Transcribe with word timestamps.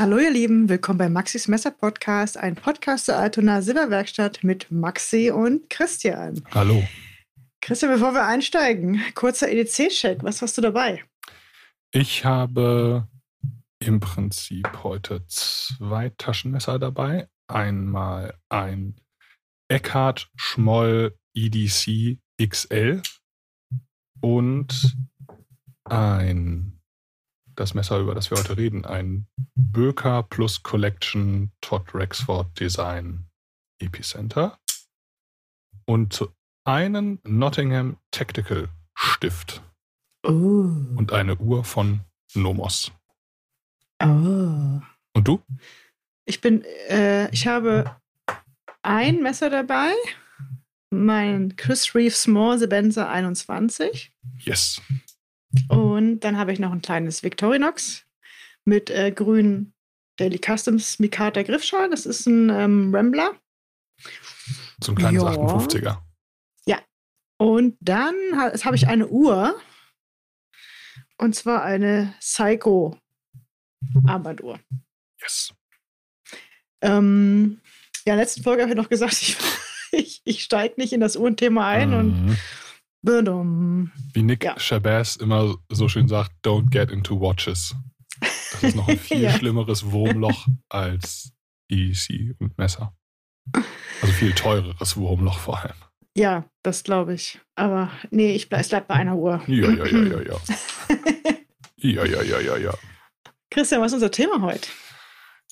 Hallo 0.00 0.16
ihr 0.18 0.30
Lieben, 0.30 0.68
willkommen 0.68 0.96
bei 0.96 1.08
Maxis 1.08 1.48
Messer 1.48 1.72
Podcast, 1.72 2.36
ein 2.36 2.54
Podcast 2.54 3.06
zur 3.06 3.16
Altona 3.16 3.62
Silberwerkstatt 3.62 4.44
mit 4.44 4.70
Maxi 4.70 5.32
und 5.32 5.68
Christian. 5.70 6.40
Hallo. 6.52 6.86
Christian, 7.60 7.90
bevor 7.90 8.14
wir 8.14 8.24
einsteigen, 8.24 9.02
kurzer 9.16 9.50
EDC-Check. 9.50 10.22
Was 10.22 10.40
hast 10.40 10.56
du 10.56 10.62
dabei? 10.62 11.02
Ich 11.90 12.24
habe 12.24 13.08
im 13.80 13.98
Prinzip 13.98 14.84
heute 14.84 15.26
zwei 15.26 16.10
Taschenmesser 16.16 16.78
dabei. 16.78 17.26
Einmal 17.48 18.34
ein 18.48 18.94
Eckhart 19.66 20.30
Schmoll 20.36 21.18
EDC 21.34 22.18
XL 22.40 23.02
und 24.20 24.96
ein 25.82 26.77
das 27.58 27.74
Messer, 27.74 27.98
über 27.98 28.14
das 28.14 28.30
wir 28.30 28.38
heute 28.38 28.56
reden, 28.56 28.84
ein 28.84 29.26
Böker 29.56 30.22
Plus 30.22 30.62
Collection 30.62 31.50
Todd 31.60 31.92
Rexford 31.94 32.58
Design 32.60 33.26
Epicenter 33.80 34.58
und 35.84 36.28
einen 36.64 37.18
Nottingham 37.24 37.96
Tactical 38.10 38.68
Stift 38.94 39.62
Oh. 40.24 40.30
und 40.96 41.12
eine 41.12 41.36
Uhr 41.36 41.64
von 41.64 42.00
Nomos. 42.34 42.92
oh. 44.02 44.80
Und 45.14 45.26
du? 45.26 45.42
Ich 46.26 46.40
bin, 46.40 46.62
äh, 46.88 47.30
ich 47.30 47.46
habe 47.46 47.96
ein 48.82 49.22
Messer 49.22 49.48
dabei, 49.50 49.92
mein 50.90 51.56
Chris 51.56 51.94
Reeve 51.94 52.14
Small 52.14 52.58
Sebenza 52.58 53.08
21. 53.10 54.12
Yes. 54.40 54.80
Und 55.68 56.20
dann 56.20 56.36
habe 56.36 56.52
ich 56.52 56.58
noch 56.58 56.72
ein 56.72 56.82
kleines 56.82 57.22
Victorinox 57.22 58.04
mit 58.64 58.90
äh, 58.90 59.10
grünen 59.12 59.72
Daily 60.16 60.38
Customs 60.38 60.98
Mikata 60.98 61.42
Griffschal. 61.42 61.90
Das 61.90 62.06
ist 62.06 62.26
ein 62.26 62.50
ähm, 62.50 62.94
Rambler. 62.94 63.34
So 64.82 64.92
ein 64.92 64.96
kleines 64.96 65.22
Ja. 65.22 65.30
58er. 65.30 65.98
Und 67.40 67.76
dann 67.80 68.14
ha 68.34 68.52
habe 68.64 68.76
ich 68.76 68.88
eine 68.88 69.06
Uhr. 69.06 69.58
Und 71.18 71.34
zwar 71.34 71.62
eine 71.62 72.14
Psycho 72.20 72.98
Armbanduhr. 74.06 74.58
Yes. 75.20 75.54
Ähm, 76.80 77.60
ja, 78.04 78.14
in 78.14 78.16
der 78.18 78.24
letzten 78.24 78.42
Folge 78.42 78.62
habe 78.62 78.72
ich 78.72 78.76
noch 78.76 78.88
gesagt, 78.88 79.12
ich, 79.22 79.36
ich, 79.92 80.20
ich 80.24 80.42
steige 80.42 80.74
nicht 80.78 80.92
in 80.92 81.00
das 81.00 81.16
Uhrenthema 81.16 81.68
ein 81.68 81.94
und 81.94 82.26
Mhm. 82.26 82.36
Badum. 83.02 83.92
Wie 84.12 84.22
Nick 84.22 84.44
Ja. 84.44 84.58
Shabazz 84.58 85.16
immer 85.16 85.56
so 85.70 85.88
schön 85.88 86.08
sagt, 86.08 86.32
don't 86.44 86.70
get 86.70 86.90
into 86.90 87.20
watches. 87.20 87.74
Das 88.20 88.62
ist 88.62 88.76
noch 88.76 88.88
ein 88.88 88.98
viel 88.98 89.22
Ja. 89.22 89.32
schlimmeres 89.32 89.90
Wurmloch 89.90 90.46
als 90.68 91.32
EDC 91.70 92.34
und 92.38 92.56
Messer. 92.58 92.94
Also 94.02 94.12
viel 94.14 94.32
teureres 94.32 94.96
Wurmloch 94.96 95.38
vor 95.38 95.60
allem. 95.62 95.76
Ja, 96.16 96.44
das 96.62 96.82
glaube 96.82 97.14
ich. 97.14 97.40
Aber 97.54 97.90
nee, 98.10 98.32
ich 98.34 98.48
bleib, 98.48 98.62
es 98.62 98.68
bleibt 98.68 98.88
bei 98.88 98.94
einer 98.94 99.16
Uhr. 99.16 99.40
Ja, 99.46 99.70
ja, 99.70 99.86
ja, 99.86 100.02
ja, 100.02 100.20
ja. 100.22 100.36
Ja, 101.80 102.04
ja, 102.04 102.22
ja, 102.22 102.40
ja, 102.40 102.56
ja. 102.56 102.74
Christian, 103.50 103.80
was 103.80 103.92
ist 103.92 103.94
unser 103.94 104.10
Thema 104.10 104.42
heute? 104.42 104.68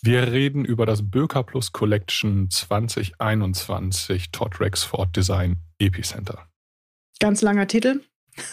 Wir 0.02 0.32
reden 0.32 0.64
über 0.64 0.84
das 0.84 1.08
Böker 1.08 1.44
Plus 1.44 1.70
Collection 1.70 2.50
2021 2.50 4.32
Todd 4.32 4.60
Rexford 4.60 5.14
Design 5.16 5.62
Epicenter. 5.78 6.48
Ganz 7.20 7.42
langer 7.42 7.66
Titel. 7.66 8.00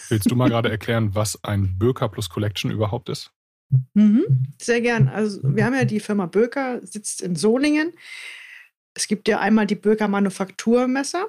Willst 0.10 0.32
du 0.32 0.36
mal 0.36 0.50
gerade 0.50 0.70
erklären, 0.70 1.14
was 1.14 1.44
ein 1.44 1.78
Böker 1.78 2.08
Plus 2.10 2.30
Collection 2.30 2.72
überhaupt 2.72 3.10
ist? 3.10 3.32
Mhm, 3.94 4.46
sehr 4.62 4.82
gern. 4.82 5.10
Also 5.10 5.40
wir 5.44 5.66
haben 5.66 5.74
ja 5.74 5.86
die 5.86 6.00
Firma 6.00 6.26
Böker, 6.26 6.80
sitzt 6.86 7.22
in 7.22 7.36
Solingen. 7.36 7.94
Es 8.94 9.08
gibt 9.08 9.28
ja 9.28 9.40
einmal 9.40 9.66
die 9.66 9.76
Böker 9.76 10.08
Manufakturmesser, 10.08 11.26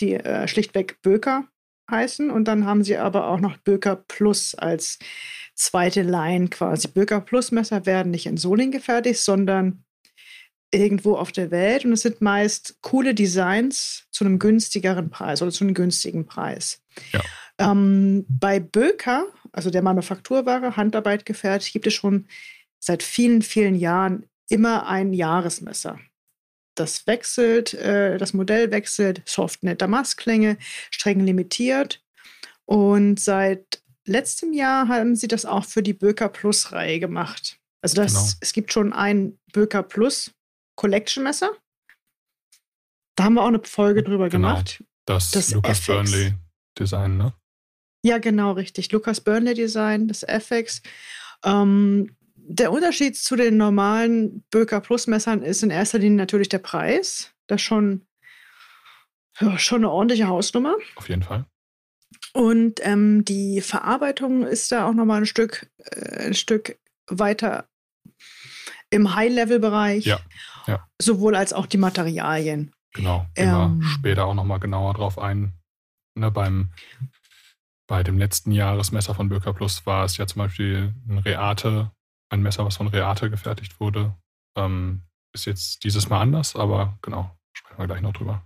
die 0.00 0.14
äh, 0.14 0.46
schlichtweg 0.48 1.02
Böker 1.02 1.48
heißen. 1.90 2.30
Und 2.30 2.46
dann 2.46 2.64
haben 2.64 2.84
sie 2.84 2.96
aber 2.96 3.28
auch 3.28 3.40
noch 3.40 3.56
Böker 3.58 3.96
Plus 3.96 4.54
als 4.54 4.98
zweite 5.54 6.02
Line 6.02 6.48
quasi. 6.48 6.88
Böker 6.88 7.20
Plus 7.20 7.50
Messer 7.50 7.84
werden 7.84 8.12
nicht 8.12 8.26
in 8.26 8.36
Solingen 8.36 8.72
gefertigt, 8.72 9.20
sondern 9.20 9.84
irgendwo 10.70 11.16
auf 11.16 11.32
der 11.32 11.50
Welt. 11.50 11.84
Und 11.84 11.92
es 11.92 12.02
sind 12.02 12.20
meist 12.20 12.76
coole 12.82 13.14
Designs 13.14 14.04
zu 14.10 14.24
einem 14.24 14.38
günstigeren 14.38 15.10
Preis 15.10 15.42
oder 15.42 15.50
zu 15.50 15.64
einem 15.64 15.74
günstigen 15.74 16.26
Preis. 16.26 16.82
Ja. 17.12 17.22
Ähm, 17.58 18.26
bei 18.28 18.60
Böker, 18.60 19.26
also 19.52 19.70
der 19.70 19.82
Manufakturware, 19.82 20.76
Handarbeit 20.76 21.26
gefertigt, 21.26 21.72
gibt 21.72 21.86
es 21.86 21.94
schon 21.94 22.26
seit 22.78 23.02
vielen, 23.02 23.42
vielen 23.42 23.74
Jahren 23.74 24.26
immer 24.48 24.86
ein 24.86 25.12
Jahresmesser. 25.12 25.98
Das 26.74 27.06
wechselt, 27.06 27.74
äh, 27.74 28.18
das 28.18 28.34
Modell 28.34 28.70
wechselt, 28.70 29.22
Softnet 29.26 29.82
Damasklänge, 29.82 30.58
streng 30.90 31.20
limitiert. 31.20 32.02
Und 32.66 33.18
seit 33.18 33.82
letztem 34.06 34.52
Jahr 34.52 34.88
haben 34.88 35.16
sie 35.16 35.28
das 35.28 35.44
auch 35.44 35.64
für 35.64 35.82
die 35.82 35.94
Böker 35.94 36.28
Plus 36.28 36.72
Reihe 36.72 37.00
gemacht. 37.00 37.58
Also 37.82 37.96
das, 37.96 38.12
Genau. 38.12 38.32
es 38.40 38.52
gibt 38.52 38.72
schon 38.72 38.92
ein 38.92 39.38
Böker 39.52 39.82
Plus 39.82 40.32
Collection 40.78 41.24
Messer. 41.24 41.50
Da 43.16 43.24
haben 43.24 43.34
wir 43.34 43.42
auch 43.42 43.48
eine 43.48 43.60
Folge 43.64 44.04
drüber 44.04 44.28
Genau. 44.28 44.48
gemacht. 44.50 44.84
Das, 45.06 45.32
Das 45.32 45.50
Lucas 45.52 45.78
FX. 45.80 45.86
Burnley 45.88 46.34
Design, 46.78 47.16
ne? 47.16 47.34
Ja, 48.04 48.18
genau, 48.18 48.52
richtig. 48.52 48.92
Lucas 48.92 49.20
Burnley 49.20 49.54
Design, 49.54 50.06
das 50.06 50.22
FX. 50.22 50.80
Ähm, 51.44 52.16
der 52.36 52.70
Unterschied 52.70 53.16
zu 53.16 53.34
den 53.34 53.56
normalen 53.56 54.44
Böker 54.50 54.80
Plus 54.80 55.08
Messern 55.08 55.42
ist 55.42 55.64
in 55.64 55.70
erster 55.70 55.98
Linie 55.98 56.16
natürlich 56.16 56.48
der 56.48 56.58
Preis. 56.60 57.32
Das 57.48 57.56
ist 57.60 57.66
schon, 57.66 58.06
ja, 59.40 59.58
schon 59.58 59.78
eine 59.78 59.90
ordentliche 59.90 60.28
Hausnummer. 60.28 60.76
Auf 60.94 61.08
jeden 61.08 61.24
Fall. 61.24 61.44
Und 62.34 62.78
ähm, 62.86 63.24
die 63.24 63.60
Verarbeitung 63.62 64.46
ist 64.46 64.70
da 64.70 64.86
auch 64.86 64.94
nochmal 64.94 65.22
ein 65.22 65.26
Stück, 65.26 65.68
äh, 65.78 66.26
ein 66.28 66.34
Stück 66.34 66.78
weiter 67.08 67.68
im 68.90 69.14
High-Level-Bereich. 69.16 70.04
Ja, 70.06 70.20
ja. 70.68 70.86
Sowohl 71.00 71.34
als 71.34 71.52
auch 71.52 71.66
die 71.66 71.78
Materialien. 71.78 72.72
Genau. 72.94 73.26
Gehen 73.34 73.50
wir 73.50 73.64
Ähm. 73.64 73.82
später 73.82 74.26
auch 74.26 74.34
nochmal 74.34 74.60
genauer 74.60 74.94
drauf 74.94 75.18
ein. 75.18 75.54
Ne, 76.14 76.30
beim, 76.30 76.72
bei 77.88 78.02
dem 78.02 78.18
letzten 78.18 78.52
Jahresmesser 78.52 79.14
von 79.14 79.28
Böker 79.28 79.52
Plus 79.52 79.86
war 79.86 80.04
es 80.04 80.16
ja 80.16 80.26
zum 80.26 80.40
Beispiel 80.40 80.94
ein 81.08 81.18
Reate, 81.18 81.90
ein 82.30 82.42
Messer, 82.42 82.64
was 82.64 82.76
von 82.76 82.88
Reate 82.88 83.30
gefertigt 83.30 83.80
wurde. 83.80 84.14
Ähm, 84.56 85.02
ist 85.32 85.46
jetzt 85.46 85.84
dieses 85.84 86.08
Mal 86.08 86.20
anders, 86.20 86.56
aber 86.56 86.98
genau, 87.02 87.36
sprechen 87.52 87.78
wir 87.78 87.86
gleich 87.86 88.00
noch 88.00 88.12
drüber. 88.12 88.42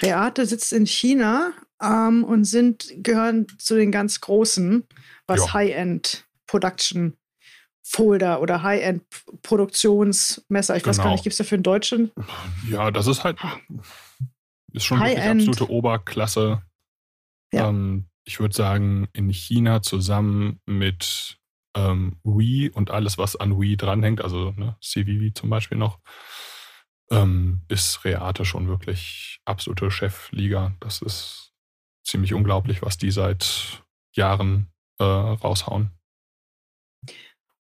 Reate 0.00 0.46
sitzt 0.46 0.72
in 0.72 0.86
China 0.86 1.52
ähm, 1.80 2.24
und 2.24 2.44
sind, 2.44 2.92
gehören 2.96 3.46
zu 3.58 3.76
den 3.76 3.92
ganz 3.92 4.20
großen, 4.20 4.86
was. 5.26 5.52
High-End 5.52 6.26
Production 6.46 7.16
Folder 7.82 8.40
oder 8.40 8.62
High-End 8.62 9.02
Produktionsmesser, 9.42 10.76
ich 10.76 10.86
weiß 10.86 10.96
gar 10.98 11.04
Genau. 11.04 11.14
nicht, 11.14 11.24
gibt 11.24 11.32
es 11.32 11.38
dafür 11.38 11.56
in 11.56 11.62
Deutschland? 11.64 12.12
Ja, 12.70 12.90
das 12.90 13.06
ist 13.06 13.24
halt, 13.24 13.38
ist 14.72 14.84
schon 14.84 15.00
High-End. 15.00 15.48
absolute 15.48 15.70
Oberklasse. 15.70 16.62
Ja. 17.52 17.68
Ähm, 17.68 18.06
ich 18.24 18.38
würde 18.40 18.54
sagen, 18.54 19.08
in 19.12 19.28
China 19.30 19.82
zusammen 19.82 20.60
mit 20.64 21.38
ähm, 21.74 22.18
Wii 22.22 22.70
und 22.70 22.90
alles, 22.90 23.18
was 23.18 23.34
an 23.36 23.60
Wii 23.60 23.76
dranhängt, 23.76 24.20
also 24.22 24.52
ne, 24.56 24.76
CVV 24.80 25.34
zum 25.34 25.50
Beispiel 25.50 25.76
noch, 25.78 25.98
ähm, 27.10 27.62
ist 27.68 28.04
Reate 28.04 28.44
schon 28.44 28.68
wirklich 28.68 29.40
absolute 29.44 29.90
Chefliga. 29.90 30.72
Das 30.80 31.02
ist 31.02 31.52
ziemlich 32.04 32.32
unglaublich, 32.32 32.82
was 32.82 32.96
die 32.96 33.10
seit 33.10 33.82
Jahren 34.14 34.68
äh, 34.98 35.04
raushauen. 35.04 35.90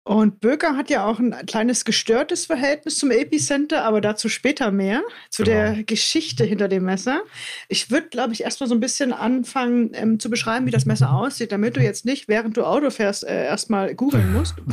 Und 0.06 0.42
Böker 0.42 0.76
hat 0.76 0.90
ja 0.90 1.06
auch 1.06 1.18
ein 1.20 1.32
kleines 1.46 1.86
gestörtes 1.86 2.46
Verhältnis 2.46 2.98
zum 2.98 3.10
Epicenter, 3.10 3.86
aber 3.86 4.02
dazu 4.02 4.28
später 4.28 4.70
mehr, 4.70 5.02
zu 5.30 5.44
Genau. 5.44 5.56
der 5.58 5.84
Geschichte 5.86 6.44
hinter 6.44 6.68
dem 6.68 6.84
Messer. 6.84 7.22
Ich 7.70 7.90
würde, 7.90 8.10
glaube 8.10 8.34
ich, 8.34 8.44
erstmal 8.44 8.68
so 8.68 8.76
ein 8.76 8.82
bisschen 8.82 9.14
anfangen 9.14 9.92
ähm, 9.94 10.20
zu 10.20 10.30
beschreiben, 10.30 10.66
wie 10.66 10.72
das 10.72 10.86
Messer 10.86 11.14
aussieht, 11.14 11.54
damit 11.54 11.78
du 11.78 11.82
jetzt 11.82 12.04
nicht, 12.04 12.28
während 12.28 12.58
du 12.58 12.66
Auto 12.66 12.90
fährst, 12.90 13.24
äh, 13.24 13.46
erstmal 13.46 13.96
googeln 13.96 14.34
musst. 14.34 14.56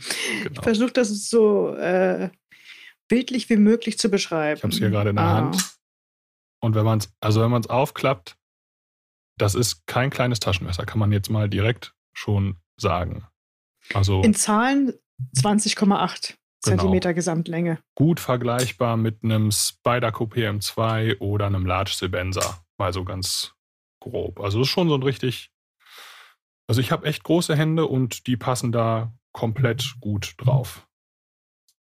Ich 0.00 0.44
Genau. 0.44 0.62
versuche 0.62 0.92
das 0.92 1.08
so 1.30 1.74
äh, 1.74 2.30
bildlich 3.08 3.48
wie 3.50 3.56
möglich 3.56 3.98
zu 3.98 4.08
beschreiben. 4.10 4.58
Ich 4.58 4.62
habe 4.62 4.72
es 4.72 4.78
hier 4.78 4.90
gerade 4.90 5.10
in 5.10 5.16
der 5.16 5.24
Ah. 5.24 5.34
Hand. 5.36 5.76
Und 6.60 6.74
wenn 6.74 6.84
man 6.84 6.98
es, 6.98 7.12
also 7.20 7.40
wenn 7.42 7.50
man 7.50 7.60
es 7.62 7.68
aufklappt, 7.68 8.36
das 9.38 9.54
ist 9.54 9.86
kein 9.86 10.10
kleines 10.10 10.38
Taschenmesser, 10.40 10.84
kann 10.86 10.98
man 10.98 11.10
jetzt 11.12 11.30
mal 11.30 11.48
direkt 11.48 11.94
schon 12.12 12.56
sagen. 12.76 13.26
Also 13.94 14.22
In 14.22 14.34
Zahlen 14.34 14.92
20,8 15.36 16.34
Genau. 16.64 16.76
Zentimeter 16.76 17.14
Gesamtlänge. 17.14 17.78
gut 17.94 18.18
vergleichbar 18.18 18.96
mit 18.96 19.22
einem 19.22 19.52
Spyderco 19.52 20.24
PM2 20.24 21.20
oder 21.20 21.46
einem 21.46 21.64
Large 21.64 21.92
Sebenza. 21.94 22.60
Mal 22.78 22.92
so 22.92 23.04
ganz 23.04 23.54
grob. 24.00 24.40
Also 24.40 24.62
ist 24.62 24.68
schon 24.68 24.88
so 24.88 24.96
ein 24.96 25.02
richtig. 25.04 25.52
Also 26.66 26.80
ich 26.80 26.90
habe 26.90 27.06
echt 27.06 27.22
große 27.22 27.54
Hände 27.56 27.86
und 27.86 28.26
die 28.26 28.36
passen 28.36 28.72
da 28.72 29.12
komplett 29.32 29.94
gut 30.00 30.34
drauf. 30.38 30.84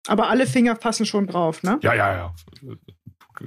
Aber 0.06 0.28
alle 0.28 0.46
Finger 0.46 0.76
passen 0.76 1.06
schon 1.06 1.26
drauf, 1.26 1.62
ne? 1.64 1.78
Ja, 1.82 1.94
ja, 1.94 2.14
ja. 2.14 2.34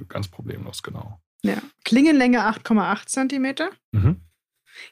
Ganz 0.08 0.28
problemlos, 0.28 0.82
genau. 0.82 1.18
Ja. 1.42 1.56
Klingenlänge 1.84 2.40
8,8 2.46 3.06
Zentimeter. 3.06 3.70
Mhm. 3.92 4.05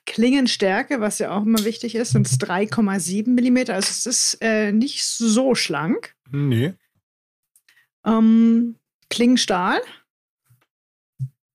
Klingenstärke, 0.06 1.00
was 1.00 1.18
ja 1.18 1.36
auch 1.36 1.42
immer 1.42 1.64
wichtig 1.64 1.94
ist, 1.94 2.12
sind 2.12 2.26
3,7 2.26 3.28
Millimeter. 3.30 3.74
Also 3.74 3.90
es 3.90 4.06
ist 4.06 4.38
äh, 4.40 4.72
nicht 4.72 5.04
so 5.04 5.54
schlank. 5.54 6.14
Nee. 6.30 6.74
Ähm, 8.04 8.76
Klingenstahl. 9.10 9.80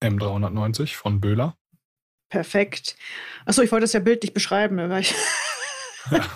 M390 0.01 0.95
von 0.95 1.19
Böhler. 1.19 1.57
Perfekt. 2.30 2.95
Achso, 3.45 3.62
ich 3.62 3.71
wollte 3.71 3.83
das 3.83 3.94
ja 3.94 4.00
bildlich 4.00 4.33
beschreiben. 4.33 4.77
Weil 4.77 5.01
ich 5.01 5.15
ja. 6.12 6.27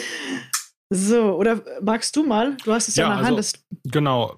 so, 0.90 1.36
oder 1.36 1.62
magst 1.82 2.16
du 2.16 2.24
mal? 2.24 2.56
Du 2.64 2.72
hast 2.72 2.88
es 2.88 2.96
ja, 2.96 3.08
ja 3.08 3.14
in 3.14 3.24
der 3.24 3.36
also, 3.36 3.58
Hand. 3.58 3.82
Genau. 3.84 4.36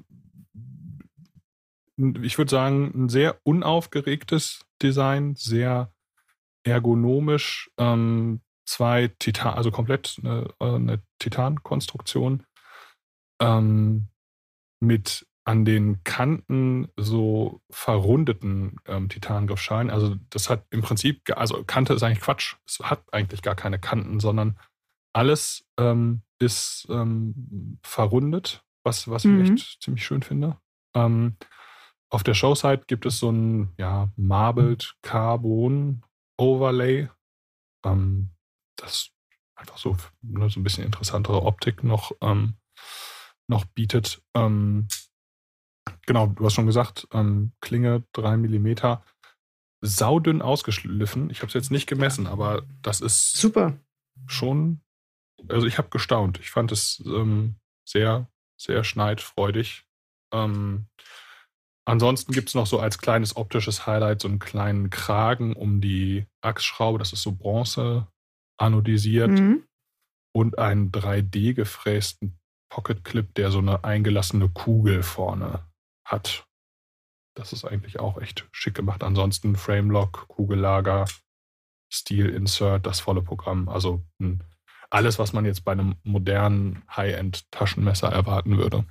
Ich 2.23 2.39
würde 2.39 2.51
sagen, 2.51 2.93
ein 2.95 3.09
sehr 3.09 3.41
unaufgeregtes 3.43 4.61
Design, 4.83 5.35
sehr 5.35 5.93
ergonomisch. 6.71 7.71
Ähm, 7.79 8.41
zwei 8.67 9.09
Titan, 9.19 9.55
also 9.55 9.71
komplett 9.71 10.17
eine, 10.23 10.53
eine 10.59 11.03
Titankonstruktion 11.19 12.45
ähm, 13.41 14.09
mit 14.81 15.27
an 15.45 15.65
den 15.65 16.05
Kanten 16.05 16.89
so 16.97 17.63
verrundeten 17.71 18.77
ähm, 18.85 19.09
Titangriffschalen. 19.09 19.89
Also 19.89 20.17
das 20.29 20.51
hat 20.51 20.67
im 20.71 20.83
Prinzip, 20.83 21.23
also 21.35 21.65
Kante 21.65 21.95
ist 21.95 22.03
eigentlich 22.03 22.21
Quatsch. 22.21 22.57
Es 22.67 22.81
hat 22.81 23.03
eigentlich 23.13 23.41
gar 23.41 23.55
keine 23.55 23.79
Kanten, 23.79 24.21
sondern 24.21 24.59
alles 25.15 25.65
ähm, 25.79 26.21
ist 26.39 26.87
ähm, 26.91 27.79
verrundet, 27.83 28.63
was, 28.85 29.09
was 29.09 29.25
mhm. 29.25 29.41
ich 29.41 29.51
echt 29.51 29.83
ziemlich 29.83 30.05
schön 30.05 30.23
finde. 30.23 30.59
Ähm, 30.95 31.37
auf 32.11 32.23
der 32.23 32.35
Showside 32.35 32.83
gibt 32.87 33.07
es 33.07 33.19
so 33.19 33.31
ein 33.31 33.73
ja, 33.79 34.11
Marbled 34.17 34.97
Carbon 35.01 36.03
Overlay. 36.39 37.09
Ähm, 37.85 38.31
das 38.77 39.11
einfach 39.57 39.79
so, 39.79 39.97
ne, 40.23 40.49
so 40.49 40.61
ein 40.61 40.63
bisschen 40.63 40.85
interessantere 40.85 41.43
Optik 41.43 41.83
noch, 41.85 42.13
ähm, 42.21 42.55
noch 43.49 43.65
bietet. 43.65 44.23
Ähm, 44.35 44.89
genau, 46.07 46.27
du 46.29 46.45
hast 46.45 46.55
schon 46.55 46.67
gesagt, 46.67 47.09
ähm, 47.13 47.53
Klinge 47.61 48.05
3 48.13 48.37
mm. 48.37 48.99
Saudünn 49.81 50.43
ausgeschliffen. 50.43 51.31
Ich 51.31 51.39
habe 51.39 51.49
es 51.49 51.55
jetzt 51.55 51.71
nicht 51.71 51.87
gemessen, 51.87 52.27
aber 52.27 52.67
das 52.83 53.01
ist 53.01 53.35
super. 53.35 53.79
Schon, 54.27 54.81
also 55.49 55.67
ich 55.67 55.79
habe 55.79 55.89
gestaunt. 55.89 56.41
Ich 56.41 56.51
fand 56.51 56.73
es 56.73 57.03
ähm, 57.07 57.57
sehr, 57.89 58.29
sehr 58.61 58.83
schneidfreudig. 58.85 59.85
Ähm, 60.33 60.89
ansonsten 61.89 62.33
gibt 62.33 62.49
es 62.49 62.55
noch 62.55 62.67
so 62.67 62.79
als 62.79 62.99
kleines 62.99 63.37
optisches 63.37 63.87
Highlight 63.87 64.21
so 64.21 64.29
einen 64.29 64.39
kleinen 64.39 64.91
Kragen 64.91 65.55
um 65.55 65.81
die 65.81 66.27
Achsschraube. 66.41 66.99
Das 66.99 67.13
ist 67.13 67.23
so 67.23 67.33
Bronze 67.33 68.07
anodisiert. 68.59 69.31
Mhm. 69.31 69.65
Und 70.35 70.59
einen 70.59 70.93
3D 70.93 71.55
gefrästen 71.55 72.39
Pocket 72.71 73.03
Clip, 73.03 73.35
der 73.35 73.51
so 73.51 73.59
eine 73.59 73.83
eingelassene 73.83 74.49
Kugel 74.51 75.03
vorne 75.03 75.67
hat. 76.05 76.47
Das 77.35 77.53
ist 77.53 77.65
eigentlich 77.65 77.99
auch 77.99 78.21
echt 78.21 78.47
schick 78.53 78.75
gemacht. 78.75 79.03
Ansonsten 79.03 79.57
Framelock, 79.57 80.29
Kugellager, 80.29 81.07
Steel 81.93 82.29
Insert, 82.29 82.87
das 82.87 83.01
volle 83.01 83.23
Programm. 83.23 83.69
Also 83.69 84.05
alles, 84.91 85.19
was 85.19 85.33
man 85.33 85.45
jetzt 85.45 85.65
bei 85.65 85.73
einem 85.73 85.97
modernen 86.03 86.83
High-End-Taschenmesser 86.95 88.09
erwarten 88.09 88.59
würde. 88.59 88.85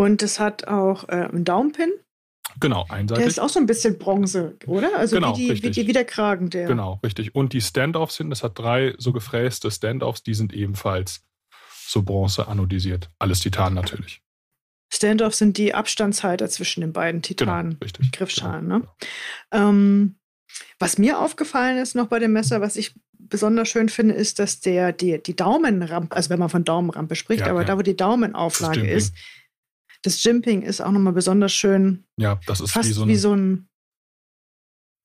Und 0.00 0.22
es 0.22 0.40
hat 0.40 0.66
auch 0.66 1.10
äh, 1.10 1.28
einen 1.30 1.44
Daumenpin. 1.44 1.92
Genau, 2.58 2.86
einseitig. 2.88 3.22
Der 3.22 3.28
ist 3.28 3.38
auch 3.38 3.50
so 3.50 3.60
ein 3.60 3.66
bisschen 3.66 3.98
Bronze, 3.98 4.56
oder? 4.66 4.96
Also 4.96 5.16
genau, 5.16 5.36
wie, 5.36 5.52
die, 5.52 5.62
wie, 5.62 5.70
die, 5.70 5.86
wie 5.86 5.92
der 5.92 6.06
Kragen 6.06 6.48
der. 6.48 6.66
Genau, 6.66 7.00
richtig. 7.04 7.34
Und 7.34 7.52
die 7.52 7.60
Standoffs 7.60 8.14
sind, 8.14 8.32
es 8.32 8.42
hat 8.42 8.58
drei 8.58 8.94
so 8.96 9.12
gefräste 9.12 9.70
Standoffs, 9.70 10.22
die 10.22 10.32
sind 10.32 10.54
ebenfalls 10.54 11.20
so 11.86 12.00
Bronze 12.00 12.48
anodisiert. 12.48 13.10
Alles 13.18 13.40
Titan 13.40 13.74
natürlich. 13.74 14.22
Standoff 14.90 15.34
sind 15.34 15.58
die 15.58 15.74
Abstandshalter 15.74 16.48
zwischen 16.48 16.80
den 16.80 16.94
beiden 16.94 17.20
Titanen. 17.20 17.72
Genau, 17.72 17.84
richtig. 17.84 18.10
Griffschalen. 18.10 18.70
Genau. 18.70 18.78
Ne? 18.78 18.88
Ähm, 19.52 20.14
was 20.78 20.96
mir 20.96 21.20
aufgefallen 21.20 21.76
ist 21.76 21.94
noch 21.94 22.06
bei 22.06 22.18
dem 22.18 22.32
Messer, 22.32 22.62
was 22.62 22.76
ich 22.76 22.94
besonders 23.18 23.68
schön 23.68 23.90
finde, 23.90 24.14
ist, 24.14 24.38
dass 24.38 24.60
der 24.60 24.92
die, 24.92 25.22
die 25.22 25.36
Daumenrampe, 25.36 26.16
also 26.16 26.30
wenn 26.30 26.38
man 26.38 26.48
von 26.48 26.64
Daumenrampe 26.64 27.16
spricht, 27.16 27.42
ja, 27.42 27.50
aber 27.50 27.60
ja. 27.60 27.66
da, 27.66 27.76
wo 27.76 27.82
die 27.82 27.96
Daumenauflage 27.96 28.90
ist, 28.90 29.14
das 30.02 30.22
Jimping 30.22 30.62
ist 30.62 30.80
auch 30.80 30.90
nochmal 30.90 31.12
besonders 31.12 31.52
schön. 31.52 32.04
Ja, 32.16 32.40
das 32.46 32.60
ist 32.60 32.72
fast 32.72 32.88
wie 32.88 32.92
so, 32.92 33.08
wie 33.08 33.16
so 33.16 33.34
ein 33.34 33.68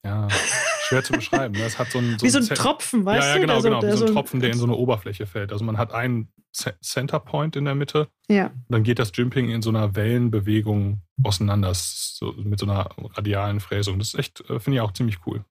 ja, 0.05 0.27
schwer 0.87 1.03
zu 1.03 1.13
beschreiben. 1.13 1.55
Es 1.55 1.79
hat 1.79 1.89
so 1.89 1.97
ein, 1.97 2.17
so 2.19 2.25
Wie 2.25 2.29
so 2.29 2.37
ein 2.37 2.45
Tropfen, 2.45 3.05
weißt 3.05 3.23
du? 3.23 3.27
Ja, 3.27 3.35
ja 3.35 3.41
genau, 3.41 3.61
genau. 3.61 3.81
Wie 3.81 3.97
so 3.97 4.05
ein 4.05 4.13
Tropfen, 4.13 4.39
der 4.39 4.51
in 4.51 4.57
so 4.57 4.65
eine 4.65 4.75
Oberfläche 4.75 5.25
fällt. 5.25 5.51
Also 5.51 5.65
man 5.65 5.77
hat 5.77 5.93
einen 5.93 6.31
Centerpoint 6.53 7.55
in 7.55 7.65
der 7.65 7.75
Mitte. 7.75 8.07
Ja. 8.29 8.51
Dann 8.69 8.83
geht 8.83 8.99
das 8.99 9.11
Jimping 9.13 9.49
in 9.49 9.61
so 9.61 9.69
einer 9.69 9.95
Wellenbewegung 9.95 11.01
auseinander, 11.23 11.73
so 11.73 12.33
mit 12.33 12.59
so 12.59 12.65
einer 12.65 12.89
radialen 13.15 13.59
Fräsung. 13.59 13.99
Das 13.99 14.09
ist 14.09 14.19
echt, 14.19 14.41
äh, 14.41 14.59
finde 14.59 14.77
ich 14.77 14.81
auch 14.81 14.93
ziemlich 14.93 15.25
cool. 15.25 15.43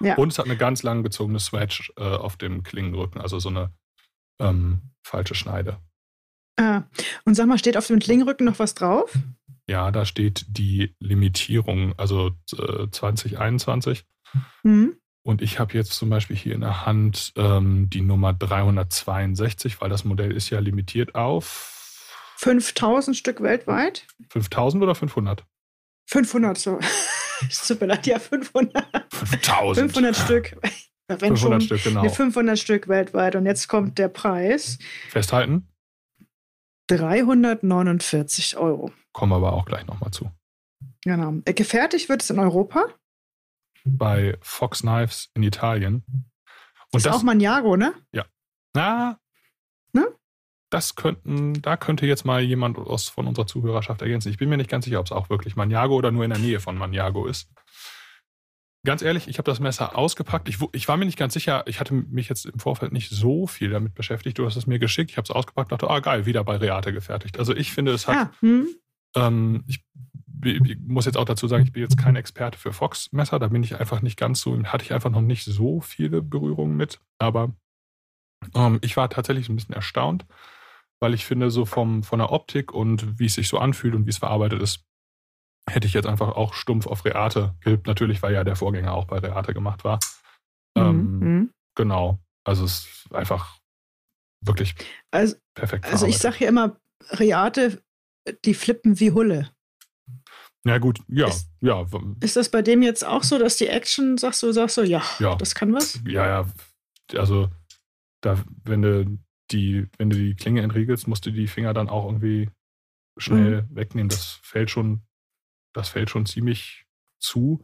Ja. 0.00 0.16
Und 0.16 0.32
es 0.32 0.38
hat 0.38 0.46
eine 0.46 0.56
ganz 0.56 0.82
lang 0.82 1.02
gezogene 1.02 1.40
Swatch 1.40 1.92
äh, 1.96 2.02
auf 2.02 2.36
dem 2.36 2.62
Klingenrücken, 2.62 3.20
also 3.20 3.38
so 3.38 3.48
eine 3.48 3.72
ähm, 4.40 4.92
falsche 5.02 5.34
Schneide. 5.34 5.78
Ah. 6.58 6.82
Und 7.24 7.34
sag 7.34 7.46
mal, 7.46 7.58
steht 7.58 7.76
auf 7.76 7.86
dem 7.86 8.00
Klingenrücken 8.00 8.44
noch 8.44 8.58
was 8.58 8.74
drauf? 8.74 9.16
Ja, 9.68 9.90
da 9.90 10.04
steht 10.04 10.46
die 10.48 10.94
Limitierung, 10.98 11.94
also 11.98 12.32
äh, 12.52 12.90
2021. 12.90 14.04
Mhm. 14.64 14.96
Und 15.22 15.42
ich 15.42 15.58
habe 15.58 15.74
jetzt 15.74 15.92
zum 15.92 16.10
Beispiel 16.10 16.36
hier 16.36 16.54
in 16.54 16.62
der 16.62 16.86
Hand 16.86 17.32
ähm, 17.36 17.88
die 17.90 18.00
Nummer 18.00 18.32
362, 18.32 19.80
weil 19.80 19.90
das 19.90 20.04
Modell 20.04 20.32
ist 20.32 20.50
ja 20.50 20.58
limitiert 20.58 21.14
auf 21.14 21.74
5000 22.38 23.16
Stück 23.16 23.42
weltweit. 23.42 24.06
5000 24.30 24.82
oder 24.82 24.94
500? 24.94 25.44
500, 26.06 26.56
so. 26.56 26.78
Tut 27.66 27.80
mir 27.80 27.88
leid, 27.88 28.06
ja, 28.06 28.18
500. 28.18 28.86
5000. 29.12 29.92
500 29.92 30.16
Stück. 30.16 30.56
Wenn 31.08 31.36
500 31.36 31.38
schon, 31.38 31.60
Stück, 31.60 31.84
genau. 31.84 32.08
500 32.08 32.58
Stück 32.58 32.88
weltweit. 32.88 33.34
Und 33.34 33.46
jetzt 33.46 33.68
kommt 33.68 33.98
der 33.98 34.08
Preis. 34.08 34.78
Festhalten. 35.08 35.68
349 36.88 38.56
Euro. 38.56 38.90
Kommen 39.12 39.32
wir 39.32 39.36
aber 39.36 39.52
auch 39.52 39.64
gleich 39.64 39.86
nochmal 39.86 40.10
zu. 40.10 40.30
Genau. 41.04 41.34
Äh, 41.44 41.54
gefertigt 41.54 42.08
wird 42.08 42.22
es 42.22 42.30
in 42.30 42.38
Europa. 42.38 42.86
Bei 43.84 44.36
Fox 44.40 44.80
Knives 44.80 45.30
in 45.34 45.42
Italien. 45.42 46.04
Und 46.92 46.98
ist 46.98 47.06
das, 47.06 47.16
auch 47.16 47.22
Maniago, 47.22 47.76
ne? 47.76 47.94
Ja. 48.12 48.24
Na, 48.74 49.18
ne? 49.92 50.06
das 50.70 50.96
könnten, 50.96 51.60
da 51.62 51.76
könnte 51.76 52.06
jetzt 52.06 52.24
mal 52.24 52.42
jemand 52.42 52.78
aus, 52.78 53.08
von 53.08 53.26
unserer 53.26 53.46
Zuhörerschaft 53.46 54.02
ergänzen. 54.02 54.30
Ich 54.30 54.38
bin 54.38 54.48
mir 54.48 54.56
nicht 54.56 54.70
ganz 54.70 54.84
sicher, 54.84 55.00
ob 55.00 55.06
es 55.06 55.12
auch 55.12 55.30
wirklich 55.30 55.56
Maniago 55.56 55.94
oder 55.94 56.10
nur 56.10 56.24
in 56.24 56.30
der 56.30 56.38
Nähe 56.38 56.60
von 56.60 56.76
Maniago 56.76 57.26
ist. 57.26 57.50
Ganz 58.84 59.02
ehrlich, 59.02 59.26
ich 59.26 59.38
habe 59.38 59.50
das 59.50 59.58
Messer 59.58 59.98
ausgepackt. 59.98 60.48
Ich, 60.48 60.58
ich, 60.72 60.86
war 60.86 60.96
mir 60.96 61.04
nicht 61.04 61.18
ganz 61.18 61.34
sicher. 61.34 61.64
Ich 61.66 61.80
hatte 61.80 61.94
mich 61.94 62.28
jetzt 62.28 62.46
im 62.46 62.58
Vorfeld 62.58 62.92
nicht 62.92 63.10
so 63.10 63.46
viel 63.46 63.70
damit 63.70 63.94
beschäftigt. 63.94 64.38
Du 64.38 64.46
hast 64.46 64.56
es 64.56 64.66
mir 64.66 64.78
geschickt. 64.78 65.10
Ich 65.10 65.16
habe 65.16 65.24
es 65.24 65.30
ausgepackt 65.30 65.72
und 65.72 65.82
dachte, 65.82 65.92
ah 65.92 66.00
geil, 66.00 66.26
wieder 66.26 66.44
bei 66.44 66.56
Reate 66.56 66.92
gefertigt. 66.92 67.38
Also 67.38 67.54
ich 67.54 67.72
finde, 67.72 67.92
es 67.92 68.06
hat. 68.06 68.16
Ah, 68.16 68.32
hm. 68.40 68.68
ähm, 69.16 69.64
ich, 69.66 69.84
ich, 70.44 70.78
muss 70.86 71.06
jetzt 71.06 71.16
auch 71.16 71.24
dazu 71.24 71.48
sagen, 71.48 71.64
ich 71.64 71.72
bin 71.72 71.82
jetzt 71.82 71.98
kein 71.98 72.14
Experte 72.14 72.56
für 72.56 72.72
Fox-Messer. 72.72 73.40
Da 73.40 73.48
bin 73.48 73.64
ich 73.64 73.78
einfach 73.78 74.00
nicht 74.00 74.16
ganz 74.16 74.40
so. 74.40 74.56
Hatte 74.64 74.84
ich 74.84 74.92
einfach 74.92 75.10
noch 75.10 75.22
nicht 75.22 75.44
so 75.44 75.80
viele 75.80 76.22
Berührungen 76.22 76.76
mit. 76.76 77.00
Aber 77.18 77.52
ähm, 78.54 78.78
ich 78.82 78.96
war 78.96 79.10
tatsächlich 79.10 79.48
ein 79.48 79.56
bisschen 79.56 79.74
erstaunt, 79.74 80.24
weil 81.00 81.14
ich 81.14 81.26
finde, 81.26 81.50
so 81.50 81.64
vom, 81.64 82.04
von 82.04 82.20
der 82.20 82.30
Optik 82.30 82.72
und 82.72 83.18
wie 83.18 83.26
es 83.26 83.34
sich 83.34 83.48
so 83.48 83.58
anfühlt 83.58 83.94
und 83.94 84.06
wie 84.06 84.10
es 84.10 84.18
verarbeitet 84.18 84.62
ist, 84.62 84.87
hätte 85.68 85.86
ich 85.86 85.94
jetzt 85.94 86.06
einfach 86.06 86.28
auch 86.36 86.54
stumpf 86.54 86.86
auf 86.86 87.04
Reate 87.04 87.54
geübt. 87.60 87.86
Natürlich, 87.86 88.22
weil 88.22 88.34
ja 88.34 88.44
der 88.44 88.56
Vorgänger 88.56 88.92
auch 88.92 89.06
bei 89.06 89.18
Reate 89.18 89.54
gemacht 89.54 89.84
war. 89.84 89.98
Mhm. 90.76 90.82
Ähm, 90.82 91.18
mhm. 91.18 91.50
Genau. 91.74 92.18
Also 92.44 92.64
es 92.64 92.86
ist 92.86 93.14
einfach 93.14 93.58
wirklich 94.44 94.74
also, 95.10 95.36
perfekt. 95.54 95.86
Also 95.86 96.06
ich 96.06 96.18
sage 96.18 96.36
ja 96.40 96.48
immer, 96.48 96.76
Reate, 97.10 97.82
die 98.44 98.54
flippen 98.54 98.98
wie 99.00 99.12
Hulle. 99.12 99.50
Ja, 100.64 100.78
gut, 100.78 101.00
ja, 101.08 101.28
ist, 101.28 101.48
ja. 101.60 101.86
Ist 102.20 102.36
das 102.36 102.50
bei 102.50 102.62
dem 102.62 102.82
jetzt 102.82 103.06
auch 103.06 103.22
so, 103.22 103.38
dass 103.38 103.56
die 103.56 103.68
Action, 103.68 104.18
sagst 104.18 104.42
du, 104.42 104.52
sagst 104.52 104.76
du, 104.76 104.82
ja, 104.82 105.02
ja. 105.18 105.36
das 105.36 105.54
kann 105.54 105.72
was? 105.72 106.00
Ja, 106.06 106.26
ja. 106.26 106.46
Also, 107.18 107.48
da, 108.20 108.42
wenn 108.64 108.82
du 108.82 109.18
die, 109.50 109.86
wenn 109.96 110.10
du 110.10 110.16
die 110.16 110.34
Klinge 110.34 110.60
entriegelst, 110.62 111.08
musst 111.08 111.24
du 111.24 111.30
die 111.30 111.46
Finger 111.46 111.72
dann 111.72 111.88
auch 111.88 112.04
irgendwie 112.04 112.50
schnell 113.16 113.62
mhm. 113.62 113.76
wegnehmen. 113.76 114.08
Das 114.08 114.40
fällt 114.42 114.70
schon 114.70 115.02
das 115.72 115.88
fällt 115.88 116.10
schon 116.10 116.26
ziemlich 116.26 116.84
zu. 117.18 117.62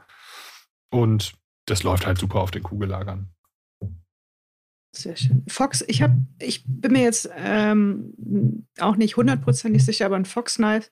Und 0.90 1.34
das 1.66 1.82
läuft 1.82 2.06
halt 2.06 2.18
super 2.18 2.40
auf 2.40 2.50
den 2.50 2.62
Kugellagern. 2.62 3.30
Sehr 4.94 5.16
schön. 5.16 5.44
Fox, 5.48 5.84
ich 5.88 6.02
habe, 6.02 6.14
ich 6.40 6.62
bin 6.66 6.92
mir 6.92 7.02
jetzt 7.02 7.28
ähm, 7.36 8.66
auch 8.78 8.96
nicht 8.96 9.16
hundertprozentig 9.16 9.84
sicher, 9.84 10.06
aber 10.06 10.16
ein 10.16 10.24
Fox 10.24 10.56
Knife, 10.56 10.90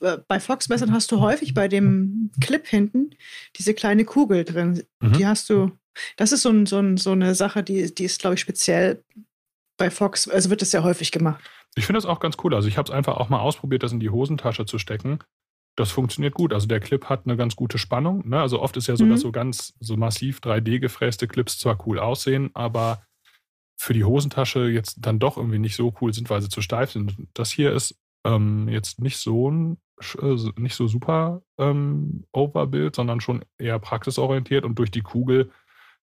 äh, 0.00 0.18
bei 0.26 0.40
Fox-Messern 0.40 0.92
hast 0.92 1.12
du 1.12 1.20
häufig 1.20 1.54
bei 1.54 1.68
dem 1.68 2.30
Clip 2.40 2.66
hinten 2.66 3.10
diese 3.56 3.72
kleine 3.74 4.04
Kugel 4.04 4.44
drin. 4.44 4.82
Mhm. 5.00 5.12
Die 5.12 5.26
hast 5.26 5.48
du, 5.48 5.70
das 6.16 6.32
ist 6.32 6.42
so, 6.42 6.50
ein, 6.50 6.66
so, 6.66 6.78
ein, 6.78 6.96
so 6.96 7.12
eine 7.12 7.34
Sache, 7.34 7.62
die, 7.62 7.94
die 7.94 8.04
ist, 8.04 8.20
glaube 8.20 8.34
ich, 8.34 8.40
speziell 8.40 9.04
bei 9.76 9.90
Fox, 9.90 10.28
also 10.28 10.50
wird 10.50 10.62
das 10.62 10.72
sehr 10.72 10.82
häufig 10.82 11.12
gemacht. 11.12 11.42
Ich 11.76 11.86
finde 11.86 11.98
das 11.98 12.06
auch 12.06 12.20
ganz 12.20 12.36
cool. 12.42 12.54
Also 12.54 12.68
ich 12.68 12.76
habe 12.76 12.90
es 12.90 12.94
einfach 12.94 13.16
auch 13.16 13.28
mal 13.28 13.38
ausprobiert, 13.38 13.82
das 13.82 13.92
in 13.92 14.00
die 14.00 14.10
Hosentasche 14.10 14.66
zu 14.66 14.78
stecken. 14.78 15.20
Das 15.76 15.90
funktioniert 15.90 16.34
gut. 16.34 16.52
Also 16.52 16.66
der 16.66 16.80
Clip 16.80 17.04
hat 17.06 17.22
eine 17.24 17.36
ganz 17.36 17.56
gute 17.56 17.78
Spannung. 17.78 18.28
Ne? 18.28 18.40
Also 18.40 18.60
oft 18.60 18.76
ist 18.76 18.86
ja 18.86 18.96
so, 18.96 19.04
mhm. 19.04 19.10
dass 19.10 19.20
so 19.20 19.32
ganz 19.32 19.74
so 19.80 19.96
massiv 19.96 20.40
3D 20.40 20.78
gefräste 20.78 21.28
Clips 21.28 21.58
zwar 21.58 21.86
cool 21.86 21.98
aussehen, 21.98 22.50
aber 22.54 23.02
für 23.78 23.94
die 23.94 24.04
Hosentasche 24.04 24.68
jetzt 24.68 24.98
dann 25.00 25.18
doch 25.18 25.36
irgendwie 25.36 25.58
nicht 25.58 25.76
so 25.76 25.94
cool 26.00 26.12
sind, 26.12 26.28
weil 26.28 26.42
sie 26.42 26.50
zu 26.50 26.60
steif 26.60 26.90
sind. 26.90 27.16
Das 27.32 27.50
hier 27.50 27.72
ist 27.72 27.98
ähm, 28.26 28.68
jetzt 28.68 29.00
nicht 29.00 29.16
so 29.16 29.50
ein 29.50 29.78
äh, 30.20 30.36
nicht 30.56 30.74
so 30.74 30.86
super 30.86 31.42
ähm, 31.58 32.24
Overbuild, 32.32 32.96
sondern 32.96 33.20
schon 33.20 33.44
eher 33.58 33.78
praxisorientiert 33.78 34.64
und 34.64 34.78
durch 34.78 34.90
die 34.90 35.02
Kugel, 35.02 35.50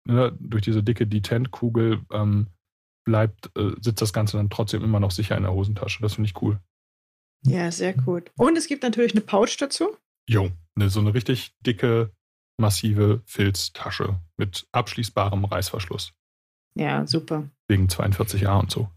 ne, 0.04 0.36
durch 0.38 0.62
diese 0.62 0.82
dicke 0.82 1.06
Detent-Kugel 1.06 2.00
ähm, 2.12 2.48
bleibt, 3.04 3.50
äh, 3.56 3.72
sitzt 3.80 4.02
das 4.02 4.12
Ganze 4.12 4.36
dann 4.36 4.50
trotzdem 4.50 4.82
immer 4.82 5.00
noch 5.00 5.12
sicher 5.12 5.36
in 5.36 5.44
der 5.44 5.52
Hosentasche. 5.52 6.02
Das 6.02 6.14
finde 6.14 6.28
ich 6.28 6.42
cool. 6.42 6.58
Ja, 7.46 7.70
sehr 7.70 7.94
gut. 7.94 8.30
Und 8.36 8.56
es 8.56 8.66
gibt 8.66 8.82
natürlich 8.82 9.12
eine 9.12 9.20
Pouch 9.20 9.56
dazu. 9.56 9.96
Jo, 10.28 10.50
ne, 10.74 10.90
so 10.90 11.00
eine 11.00 11.14
richtig 11.14 11.54
dicke, 11.60 12.10
massive 12.58 13.22
Filztasche 13.26 14.20
mit 14.36 14.66
abschließbarem 14.72 15.44
Reißverschluss. 15.44 16.12
Ja, 16.76 17.06
super. 17.06 17.48
Wegen 17.68 17.86
42a 17.86 18.58
und 18.58 18.70
so. 18.70 18.90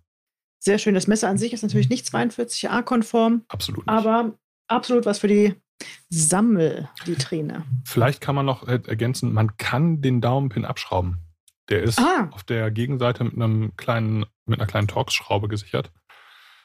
Sehr 0.59 0.77
schön. 0.77 0.93
Das 0.93 1.07
Messer 1.07 1.29
an 1.29 1.37
sich 1.37 1.53
ist 1.53 1.61
natürlich 1.61 1.89
nicht 1.89 2.07
42a-konform. 2.07 3.43
Absolut. 3.47 3.87
Nicht. 3.87 3.89
Aber 3.89 4.33
absolut 4.67 5.05
was 5.05 5.19
für 5.19 5.29
die 5.29 5.55
Sammelvitrine. 6.09 7.63
Vielleicht 7.85 8.19
kann 8.19 8.35
man 8.35 8.45
noch 8.45 8.67
ergänzen, 8.67 9.33
man 9.33 9.55
kann 9.57 10.01
den 10.01 10.19
Daumenpin 10.19 10.65
abschrauben. 10.65 11.19
Der 11.69 11.83
ist 11.83 11.99
ah. 11.99 12.29
auf 12.31 12.43
der 12.43 12.71
Gegenseite 12.71 13.23
mit 13.23 13.35
einem 13.35 13.75
kleinen, 13.77 14.25
mit 14.45 14.59
einer 14.59 14.67
kleinen 14.67 14.87
Torx-Schraube 14.87 15.47
gesichert. 15.47 15.91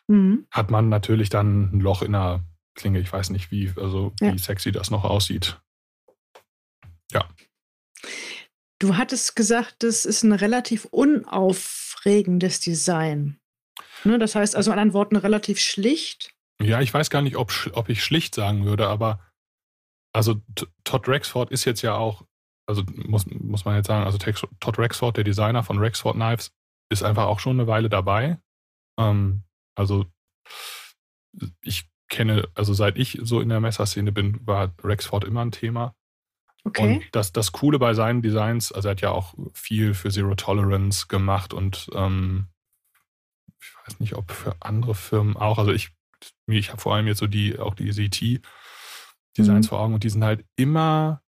Mhm. 0.09 0.47
Hat 0.51 0.71
man 0.71 0.89
natürlich 0.89 1.29
dann 1.29 1.75
ein 1.75 1.81
Loch 1.81 2.03
in 2.03 2.13
der 2.13 2.45
Klinge. 2.75 3.01
Ich 3.01 3.13
weiß 3.13 3.31
nicht, 3.31 3.51
wie, 3.51 3.73
also 3.77 4.13
ja. 4.21 4.33
wie 4.33 4.39
sexy 4.39 4.73
das 4.73 4.91
noch 4.91 5.05
aussieht. 5.05 5.61
Ja. 7.13 7.29
Du 8.79 8.97
hattest 8.97 9.37
gesagt, 9.37 9.77
das 9.79 10.05
ist 10.05 10.25
ein 10.25 10.33
relativ 10.33 10.85
unaufregendes 10.87 12.61
Design. 12.61 13.39
Ne, 14.05 14.19
das 14.19 14.35
heißt 14.35 14.57
also 14.57 14.71
in 14.71 14.79
anderen 14.79 14.93
Worten 14.93 15.17
relativ 15.17 15.59
schlicht. 15.59 16.35
Ja, 16.61 16.81
ich 16.81 16.93
weiß 16.93 17.11
gar 17.11 17.23
nicht, 17.23 17.37
ob, 17.37 17.53
ob 17.73 17.89
ich 17.89 18.05
schlicht 18.05 18.35
sagen 18.35 18.65
würde, 18.65 18.89
aber 18.89 19.21
also 20.13 20.41
Todd 20.85 21.09
Rexford 21.09 21.51
ist 21.51 21.65
jetzt 21.65 21.83
ja 21.83 21.97
auch, 21.97 22.25
also 22.69 22.85
muss, 22.95 23.27
muss 23.27 23.65
man 23.65 23.77
jetzt 23.77 23.87
sagen, 23.87 24.05
also 24.05 24.19
Todd 24.19 24.79
Rexford, 24.79 25.17
der 25.17 25.25
Designer 25.25 25.63
von 25.63 25.79
Rexford 25.79 26.17
Knives, 26.17 26.53
ist 26.91 27.03
einfach 27.03 27.25
auch 27.25 27.41
schon 27.41 27.59
eine 27.59 27.67
Weile 27.67 27.89
dabei. 27.89 28.39
Ähm, 28.99 29.43
also 29.75 30.07
ich 31.61 31.89
kenne, 32.09 32.49
also 32.55 32.75
seit 32.75 32.99
ich 32.99 33.19
so 33.23 33.41
in 33.41 33.49
der 33.49 33.61
Messerszene 33.61 34.13
bin, 34.13 34.47
war 34.47 34.75
Rexford 34.83 35.25
immer 35.25 35.45
ein 35.45 35.53
Thema. 35.53 35.95
Okay. 36.65 36.97
Und 36.97 37.05
das, 37.13 37.33
das 37.33 37.53
Coole 37.53 37.79
bei 37.79 37.93
seinen 37.95 38.23
Designs, 38.23 38.73
also 38.73 38.89
er 38.89 38.93
hat 38.93 39.01
ja 39.01 39.11
auch 39.11 39.35
viel 39.53 39.95
für 39.95 40.11
Zero 40.11 40.35
Tolerance 40.35 41.07
gemacht 41.09 41.53
und 41.53 41.91
ähm, 41.95 42.47
ich 43.61 43.75
weiß 43.87 44.01
nicht, 44.01 44.15
ob 44.15 44.31
für 44.31 44.57
andere 44.61 44.95
Firmen 44.95 45.37
auch. 45.37 45.59
Also 45.59 45.73
ich, 45.73 45.91
ich 46.47 46.71
habe 46.71 46.81
vor 46.81 46.95
allem 46.95 47.07
jetzt 47.07 47.19
so 47.19 47.27
die, 47.27 47.59
auch 47.59 47.75
die 47.75 47.91
CT-Designs 47.91 49.67
mhm. 49.67 49.69
vor 49.69 49.81
Augen 49.81 49.95
und 49.95 50.05
die 50.05 50.11
sind 50.11 50.25
halt 50.25 50.45
immer 50.57 51.23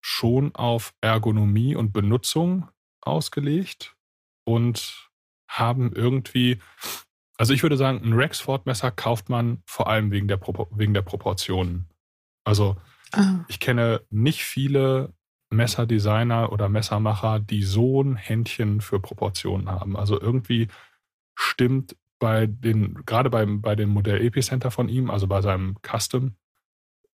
schon 0.00 0.54
auf 0.54 0.94
Ergonomie 1.00 1.74
und 1.74 1.92
Benutzung 1.92 2.68
ausgelegt 3.00 3.96
und 4.44 5.10
haben 5.48 5.92
irgendwie, 5.92 6.60
also 7.36 7.52
ich 7.52 7.62
würde 7.62 7.76
sagen, 7.76 8.00
ein 8.04 8.12
Rexford-Messer 8.12 8.90
kauft 8.90 9.28
man 9.28 9.62
vor 9.66 9.88
allem 9.88 10.10
wegen 10.10 10.28
der, 10.28 10.40
wegen 10.70 10.94
der 10.94 11.02
Proportionen. 11.02 11.88
Also 12.44 12.76
ah. 13.12 13.44
ich 13.48 13.58
kenne 13.58 14.02
nicht 14.10 14.44
viele 14.44 15.12
Messerdesigner 15.50 16.52
oder 16.52 16.68
Messermacher, 16.68 17.40
die 17.40 17.62
so 17.62 18.02
ein 18.02 18.16
Händchen 18.16 18.80
für 18.80 19.00
Proportionen 19.00 19.70
haben. 19.70 19.96
Also 19.96 20.20
irgendwie 20.20 20.68
stimmt 21.34 21.96
bei 22.18 22.46
den, 22.46 22.94
gerade 23.06 23.30
beim, 23.30 23.60
bei 23.60 23.74
dem 23.74 23.90
Modell 23.90 24.20
Epicenter 24.20 24.70
von 24.70 24.88
ihm, 24.88 25.10
also 25.10 25.26
bei 25.26 25.42
seinem 25.42 25.76
Custom, 25.82 26.36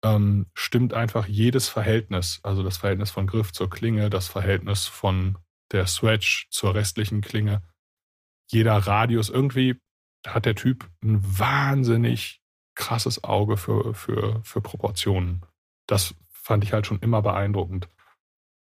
ähm, 0.02 0.46
stimmt 0.54 0.94
einfach 0.94 1.26
jedes 1.26 1.68
Verhältnis, 1.68 2.40
also 2.42 2.62
das 2.62 2.76
Verhältnis 2.76 3.10
von 3.10 3.26
Griff 3.26 3.52
zur 3.52 3.70
Klinge, 3.70 4.10
das 4.10 4.28
Verhältnis 4.28 4.86
von 4.86 5.38
der 5.72 5.86
Swatch 5.86 6.48
zur 6.50 6.74
restlichen 6.74 7.20
Klinge, 7.20 7.62
jeder 8.50 8.76
Radius, 8.76 9.28
irgendwie 9.28 9.80
hat 10.26 10.44
der 10.46 10.54
Typ 10.54 10.88
ein 11.02 11.20
wahnsinnig 11.22 12.42
krasses 12.74 13.24
Auge 13.24 13.56
für, 13.56 13.94
für, 13.94 14.40
für 14.44 14.60
Proportionen. 14.60 15.42
Das 15.86 16.14
fand 16.30 16.64
ich 16.64 16.72
halt 16.72 16.86
schon 16.86 17.00
immer 17.00 17.22
beeindruckend. 17.22 17.88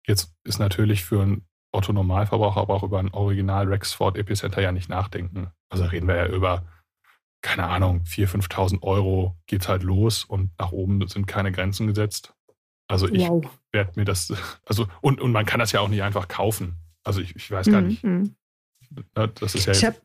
Jetzt 0.05 0.33
ist 0.43 0.60
natürlich 0.60 1.05
für 1.05 1.21
ein 1.21 1.45
Otto 1.71 1.93
Normalverbraucher 1.93 2.62
aber 2.62 2.74
auch 2.74 2.83
über 2.83 3.00
ein 3.00 3.13
Original 3.13 3.67
Rexford 3.67 4.17
Epicenter 4.17 4.62
ja 4.62 4.71
nicht 4.71 4.89
nachdenken. 4.89 5.51
Also 5.69 5.86
reden 5.86 6.07
wir 6.07 6.15
ja 6.15 6.27
über, 6.27 6.65
keine 7.41 7.67
Ahnung, 7.67 8.01
4.000, 8.05 8.48
5.000 8.48 8.83
Euro 8.83 9.38
geht's 9.45 9.69
halt 9.69 9.83
los 9.83 10.25
und 10.25 10.51
nach 10.60 10.71
oben 10.71 11.07
sind 11.07 11.27
keine 11.27 11.51
Grenzen 11.51 11.88
gesetzt. 11.88 12.33
Also 12.88 13.07
ich 13.07 13.27
wow. 13.27 13.45
werde 13.71 13.93
mir 13.95 14.05
das, 14.05 14.33
also 14.65 14.88
und, 15.00 15.21
und 15.21 15.31
man 15.31 15.45
kann 15.45 15.60
das 15.60 15.71
ja 15.71 15.79
auch 15.79 15.88
nicht 15.88 16.03
einfach 16.03 16.27
kaufen. 16.27 16.75
Also 17.03 17.21
ich, 17.21 17.36
ich 17.36 17.50
weiß 17.50 17.69
gar 17.69 17.81
mhm. 17.81 17.88
nicht. 17.88 18.03
Das 19.13 19.55
ist 19.55 19.65
ja 19.65 19.71
ich 19.71 19.86
habe 19.86 19.98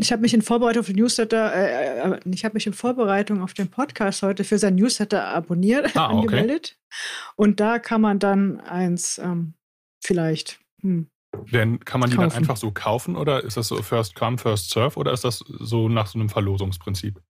hab 0.00 0.20
mich 0.20 0.34
in 0.34 0.42
Vorbereitung 0.42 0.80
auf 0.80 0.86
den 0.86 0.96
Newsletter, 0.96 1.54
äh, 1.54 2.14
äh 2.14 2.20
ich 2.26 2.44
habe 2.44 2.54
mich 2.54 2.66
in 2.66 2.72
Vorbereitung 2.72 3.42
auf 3.42 3.54
den 3.54 3.68
Podcast 3.68 4.22
heute 4.22 4.44
für 4.44 4.58
sein 4.58 4.74
Newsletter 4.74 5.26
abonniert, 5.28 5.96
ah, 5.96 6.06
angemeldet. 6.08 6.76
Okay. 6.76 7.32
Und 7.36 7.60
da 7.60 7.78
kann 7.78 8.00
man 8.00 8.18
dann 8.18 8.60
eins 8.60 9.18
ähm, 9.18 9.54
vielleicht 10.00 10.58
hm. 10.80 11.08
Denn 11.52 11.80
kann 11.80 12.00
man 12.00 12.10
die 12.10 12.16
kaufen. 12.16 12.28
dann 12.28 12.38
einfach 12.38 12.56
so 12.56 12.70
kaufen 12.70 13.16
oder 13.16 13.42
ist 13.42 13.56
das 13.56 13.68
so 13.68 13.82
First 13.82 14.14
Come, 14.14 14.38
First 14.38 14.70
Serve 14.70 14.96
oder 14.98 15.12
ist 15.12 15.24
das 15.24 15.38
so 15.38 15.88
nach 15.88 16.06
so 16.06 16.18
einem 16.18 16.28
Verlosungsprinzip? 16.28 17.20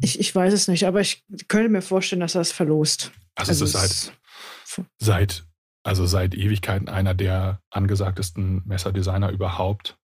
Ich, 0.00 0.18
ich 0.18 0.34
weiß 0.34 0.52
es 0.52 0.66
nicht, 0.66 0.86
aber 0.86 1.00
ich 1.00 1.24
könnte 1.48 1.68
mir 1.68 1.82
vorstellen, 1.82 2.20
dass 2.20 2.32
das 2.32 2.52
verlost. 2.52 3.12
Also, 3.34 3.50
also 3.50 3.64
es 3.64 3.74
ist 3.74 4.12
seit, 4.66 4.86
seit, 4.98 5.44
also 5.82 6.06
seit 6.06 6.34
Ewigkeiten 6.34 6.88
einer 6.88 7.14
der 7.14 7.60
angesagtesten 7.70 8.62
Messerdesigner 8.64 9.30
überhaupt. 9.30 9.98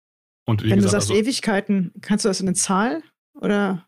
Und 0.51 0.63
Wenn 0.63 0.71
gesagt, 0.71 0.85
du 0.85 0.89
sagst 0.89 1.11
also, 1.11 1.15
Ewigkeiten, 1.15 1.93
kannst 2.01 2.25
du 2.25 2.29
das 2.29 2.41
in 2.41 2.49
eine 2.49 2.55
Zahl 2.55 3.03
oder? 3.35 3.87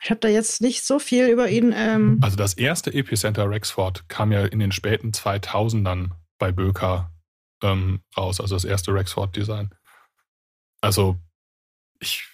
Ich 0.00 0.10
habe 0.10 0.20
da 0.20 0.28
jetzt 0.28 0.60
nicht 0.60 0.84
so 0.84 0.98
viel 0.98 1.28
über 1.28 1.48
ihn. 1.48 1.72
Ähm 1.76 2.18
also 2.20 2.36
das 2.36 2.54
erste 2.54 2.92
Epicenter 2.92 3.50
Rexford 3.50 4.08
kam 4.08 4.30
ja 4.32 4.44
in 4.44 4.58
den 4.58 4.72
späten 4.72 5.10
2000ern 5.10 6.10
bei 6.38 6.52
Böker 6.52 7.12
ähm, 7.62 8.00
raus, 8.16 8.40
also 8.40 8.54
das 8.54 8.64
erste 8.64 8.94
Rexford-Design. 8.94 9.70
Also 10.80 11.16
ich 11.98 12.28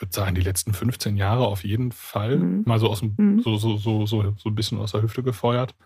würde 0.00 0.12
sagen, 0.12 0.34
die 0.34 0.40
letzten 0.40 0.74
15 0.74 1.16
Jahre 1.16 1.46
auf 1.46 1.62
jeden 1.62 1.92
Fall 1.92 2.38
mhm. 2.38 2.62
mal 2.66 2.80
so 2.80 2.90
aus 2.90 3.00
dem, 3.00 3.14
mhm. 3.16 3.42
so, 3.42 3.56
so, 3.56 3.76
so, 3.76 4.06
so, 4.06 4.34
so 4.36 4.48
ein 4.48 4.54
bisschen 4.54 4.78
aus 4.78 4.92
der 4.92 5.02
Hüfte 5.02 5.22
gefeuert. 5.22 5.76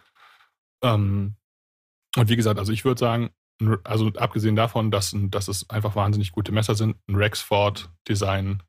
Ähm, 0.82 1.36
und 2.16 2.28
wie 2.28 2.36
gesagt, 2.36 2.58
also 2.58 2.72
ich 2.72 2.86
würde 2.86 2.98
sagen, 2.98 3.30
also 3.84 4.08
abgesehen 4.14 4.56
davon, 4.56 4.90
dass, 4.90 5.14
dass 5.14 5.48
es 5.48 5.68
einfach 5.70 5.96
wahnsinnig 5.96 6.32
gute 6.32 6.52
Messer 6.52 6.74
sind, 6.74 6.96
ein 7.08 7.16
Rexford-Design 7.16 8.62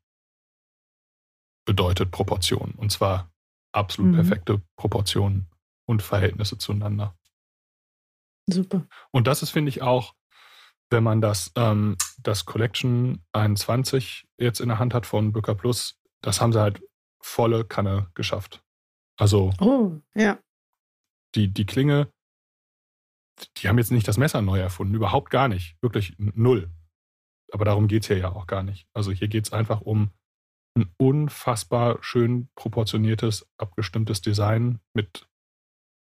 bedeutet 1.64 2.10
Proportionen. 2.10 2.72
Und 2.72 2.90
zwar 2.90 3.30
absolut 3.72 4.12
mhm. 4.12 4.16
perfekte 4.16 4.62
Proportionen 4.76 5.46
und 5.86 6.02
Verhältnisse 6.02 6.58
zueinander. 6.58 7.16
Super. 8.48 8.86
Und 9.12 9.26
das 9.26 9.42
ist, 9.42 9.50
finde 9.50 9.68
ich, 9.68 9.82
auch, 9.82 10.14
wenn 10.90 11.04
man 11.04 11.20
das, 11.20 11.52
ähm, 11.54 11.96
das 12.18 12.44
Collection 12.44 13.24
21 13.32 14.26
jetzt 14.38 14.60
in 14.60 14.68
der 14.68 14.78
Hand 14.78 14.92
hat 14.94 15.06
von 15.06 15.32
Booker 15.32 15.54
Plus, 15.54 16.00
das 16.20 16.40
haben 16.40 16.52
sie 16.52 16.60
halt 16.60 16.82
volle 17.20 17.64
Kanne 17.64 18.10
geschafft. 18.14 18.64
Also 19.16 19.52
oh, 19.60 20.00
ja. 20.14 20.38
die, 21.34 21.48
die 21.48 21.66
Klinge, 21.66 22.10
die 23.56 23.68
haben 23.68 23.78
jetzt 23.78 23.90
nicht 23.90 24.08
das 24.08 24.18
Messer 24.18 24.42
neu 24.42 24.58
erfunden, 24.58 24.94
überhaupt 24.94 25.30
gar 25.30 25.48
nicht. 25.48 25.76
Wirklich 25.82 26.14
null. 26.18 26.70
Aber 27.52 27.64
darum 27.64 27.88
geht 27.88 28.02
es 28.02 28.08
hier 28.08 28.18
ja 28.18 28.32
auch 28.32 28.46
gar 28.46 28.62
nicht. 28.62 28.86
Also 28.94 29.10
hier 29.12 29.28
geht 29.28 29.46
es 29.46 29.52
einfach 29.52 29.80
um 29.80 30.10
ein 30.76 30.92
unfassbar 30.98 31.98
schön 32.02 32.48
proportioniertes, 32.54 33.48
abgestimmtes 33.58 34.20
Design 34.20 34.80
mit 34.94 35.26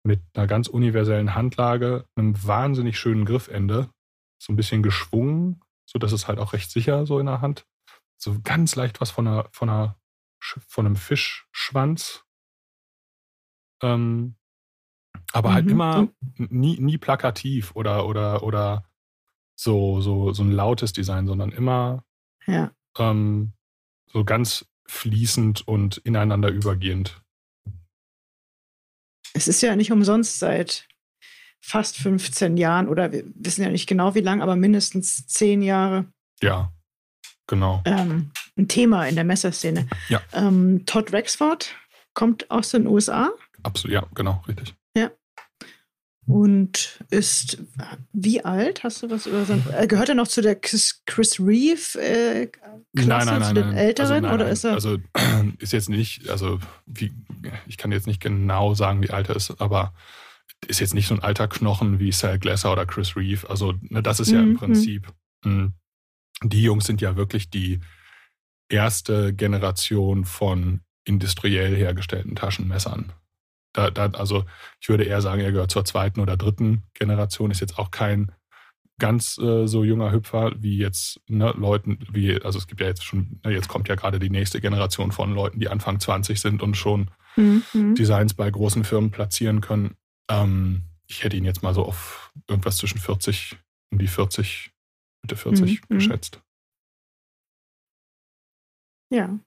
mit 0.02 0.22
einer 0.34 0.46
ganz 0.46 0.68
universellen 0.68 1.34
Handlage, 1.34 2.06
einem 2.16 2.42
wahnsinnig 2.46 2.98
schönen 2.98 3.24
Griffende 3.24 3.90
so 4.42 4.52
ein 4.52 4.56
bisschen 4.56 4.82
geschwungen, 4.82 5.62
sodass 5.86 6.12
es 6.12 6.26
halt 6.26 6.38
auch 6.38 6.52
recht 6.52 6.70
sicher 6.70 7.06
so 7.06 7.18
in 7.18 7.26
der 7.26 7.40
Hand. 7.40 7.66
So 8.16 8.40
ganz 8.42 8.76
leicht 8.76 9.00
was 9.00 9.10
von 9.10 9.26
einer, 9.26 9.48
von 9.52 9.68
einer, 9.68 9.98
von 10.40 10.86
einem 10.86 10.96
Fischschwanz. 10.96 12.24
Ähm, 13.82 14.36
aber 15.32 15.52
halt 15.54 15.66
Mhm. 15.66 15.70
immer 15.72 16.08
nie, 16.36 16.78
nie 16.80 16.98
plakativ 16.98 17.72
oder, 17.74 18.06
oder, 18.06 18.42
oder 18.42 18.84
so, 19.56 20.00
so, 20.00 20.32
so 20.32 20.42
ein 20.42 20.50
lautes 20.52 20.92
Design, 20.92 21.26
sondern 21.26 21.50
immer 21.52 22.04
Ja. 22.46 22.72
ähm, 22.98 23.52
so 24.12 24.24
ganz 24.24 24.66
fließend 24.86 25.66
und 25.68 25.98
ineinander 25.98 26.48
übergehend. 26.48 27.22
Es 29.34 29.46
ist 29.48 29.60
ja 29.60 29.76
nicht 29.76 29.92
umsonst 29.92 30.38
seit 30.40 30.88
fast 31.60 31.96
15 31.98 32.56
Jahren 32.56 32.88
oder 32.88 33.12
wir 33.12 33.24
wissen 33.34 33.62
ja 33.62 33.70
nicht 33.70 33.86
genau 33.86 34.14
wie 34.14 34.20
lang, 34.20 34.40
aber 34.42 34.56
mindestens 34.56 35.26
10 35.26 35.62
Jahre 35.62 36.06
Ja, 36.42 36.72
genau. 37.46 37.82
ähm, 37.84 38.32
ein 38.56 38.66
Thema 38.66 39.06
in 39.06 39.14
der 39.14 39.24
Messerszene. 39.24 39.86
Ja. 40.08 40.20
Ähm, 40.32 40.84
Todd 40.86 41.12
Rexford 41.12 41.74
kommt 42.14 42.50
aus 42.50 42.70
den 42.70 42.86
USA 42.86 43.30
Absolut, 43.62 43.92
ja, 43.94 44.06
genau, 44.14 44.42
richtig. 44.48 44.74
Und 46.32 47.04
ist 47.10 47.58
wie 48.12 48.44
alt? 48.44 48.84
Hast 48.84 49.02
du 49.02 49.10
was 49.10 49.26
über 49.26 49.44
sein? 49.44 49.62
Äh, 49.76 49.86
gehört 49.86 50.08
er 50.08 50.14
noch 50.14 50.28
zu 50.28 50.40
der 50.42 50.54
Chris, 50.56 51.02
Chris 51.06 51.40
Reeve 51.40 52.00
äh, 52.00 52.48
Klasse, 52.96 53.40
zu 53.40 53.54
den 53.54 53.72
Älteren 53.72 54.24
also, 54.24 54.34
oder 54.34 54.48
ist 54.50 54.64
er? 54.64 54.72
Also 54.72 54.98
ist 55.58 55.72
jetzt 55.72 55.88
nicht, 55.88 56.28
also 56.28 56.58
wie, 56.86 57.12
ich 57.66 57.76
kann 57.76 57.92
jetzt 57.92 58.06
nicht 58.06 58.20
genau 58.20 58.74
sagen, 58.74 59.02
wie 59.02 59.10
alt 59.10 59.28
er 59.28 59.36
ist, 59.36 59.60
aber 59.60 59.94
ist 60.66 60.80
jetzt 60.80 60.94
nicht 60.94 61.06
so 61.06 61.14
ein 61.14 61.22
alter 61.22 61.48
Knochen 61.48 61.98
wie 62.00 62.12
Sal 62.12 62.38
Glasser 62.38 62.72
oder 62.72 62.86
Chris 62.86 63.16
Reeve. 63.16 63.48
Also 63.48 63.74
ne, 63.80 64.02
das 64.02 64.20
ist 64.20 64.30
ja 64.30 64.40
im 64.40 64.50
Mhm. 64.50 64.56
Prinzip, 64.56 65.12
mh, 65.44 65.72
die 66.42 66.62
Jungs 66.62 66.84
sind 66.86 67.00
ja 67.00 67.16
wirklich 67.16 67.50
die 67.50 67.80
erste 68.68 69.34
Generation 69.34 70.24
von 70.24 70.80
industriell 71.04 71.74
hergestellten 71.76 72.36
Taschenmessern. 72.36 73.12
Da, 73.72 73.90
da, 73.90 74.06
also 74.10 74.44
ich 74.80 74.88
würde 74.88 75.04
eher 75.04 75.20
sagen, 75.20 75.40
er 75.42 75.52
gehört 75.52 75.70
zur 75.70 75.84
zweiten 75.84 76.20
oder 76.20 76.36
dritten 76.36 76.82
Generation, 76.94 77.50
ist 77.50 77.60
jetzt 77.60 77.78
auch 77.78 77.90
kein 77.90 78.32
ganz 78.98 79.38
äh, 79.38 79.66
so 79.66 79.84
junger 79.84 80.12
Hüpfer 80.12 80.52
wie 80.58 80.76
jetzt 80.76 81.20
ne, 81.28 81.52
Leuten, 81.56 81.98
wie, 82.10 82.40
also 82.42 82.58
es 82.58 82.66
gibt 82.66 82.80
ja 82.80 82.86
jetzt 82.88 83.04
schon, 83.04 83.40
ne, 83.44 83.52
jetzt 83.52 83.68
kommt 83.68 83.88
ja 83.88 83.94
gerade 83.94 84.18
die 84.18 84.28
nächste 84.30 84.60
Generation 84.60 85.12
von 85.12 85.32
Leuten, 85.34 85.58
die 85.60 85.68
Anfang 85.68 86.00
20 86.00 86.40
sind 86.40 86.62
und 86.62 86.76
schon 86.76 87.10
Mhm. 87.36 87.94
Designs 87.94 88.34
bei 88.34 88.50
großen 88.50 88.82
Firmen 88.82 89.12
platzieren 89.12 89.60
können. 89.60 89.96
Ähm, 90.28 90.82
ich 91.06 91.22
hätte 91.22 91.36
ihn 91.36 91.44
jetzt 91.44 91.62
mal 91.62 91.72
so 91.74 91.84
auf 91.84 92.32
irgendwas 92.48 92.76
zwischen 92.76 92.98
40, 92.98 93.56
um 93.92 93.98
die 93.98 94.08
40, 94.08 94.72
Mitte 95.22 95.36
40 95.36 95.80
Mhm, 95.82 95.86
mhm. 95.88 95.98
geschätzt. 95.98 96.42
Ja, 99.12 99.38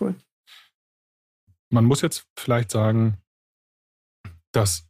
cool. 0.00 0.14
Man 1.70 1.86
muss 1.86 2.02
jetzt 2.02 2.26
vielleicht 2.38 2.70
sagen, 2.70 3.18
dass, 4.52 4.88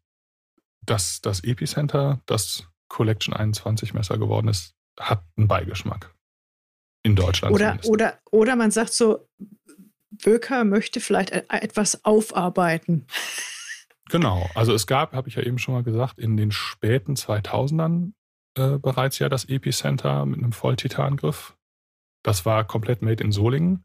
dass 0.84 1.20
das 1.20 1.42
Epicenter, 1.44 2.20
das 2.26 2.68
Collection 2.88 3.34
21 3.34 3.94
Messer 3.94 4.18
geworden 4.18 4.48
ist, 4.48 4.74
hat 4.98 5.24
einen 5.36 5.48
Beigeschmack. 5.48 6.14
In 7.04 7.16
Deutschland 7.16 7.54
Oder, 7.54 7.80
zumindest. 7.80 7.90
oder, 7.90 8.20
oder 8.30 8.56
man 8.56 8.70
sagt 8.70 8.92
so, 8.92 9.28
Böker 10.22 10.64
möchte 10.64 11.00
vielleicht 11.00 11.30
e- 11.32 11.44
etwas 11.48 12.04
aufarbeiten. 12.04 13.06
Genau, 14.08 14.48
also 14.54 14.74
es 14.74 14.86
gab, 14.86 15.12
habe 15.12 15.28
ich 15.28 15.36
ja 15.36 15.42
eben 15.42 15.58
schon 15.58 15.74
mal 15.74 15.82
gesagt, 15.82 16.18
in 16.18 16.36
den 16.36 16.52
späten 16.52 17.14
2000ern 17.14 18.12
äh, 18.56 18.78
bereits 18.78 19.18
ja 19.18 19.28
das 19.28 19.46
Epicenter 19.46 20.26
mit 20.26 20.38
einem 20.38 20.52
Volltitangriff. 20.52 21.56
Das 22.22 22.44
war 22.44 22.64
komplett 22.64 23.02
made 23.02 23.24
in 23.24 23.32
Solingen. 23.32 23.84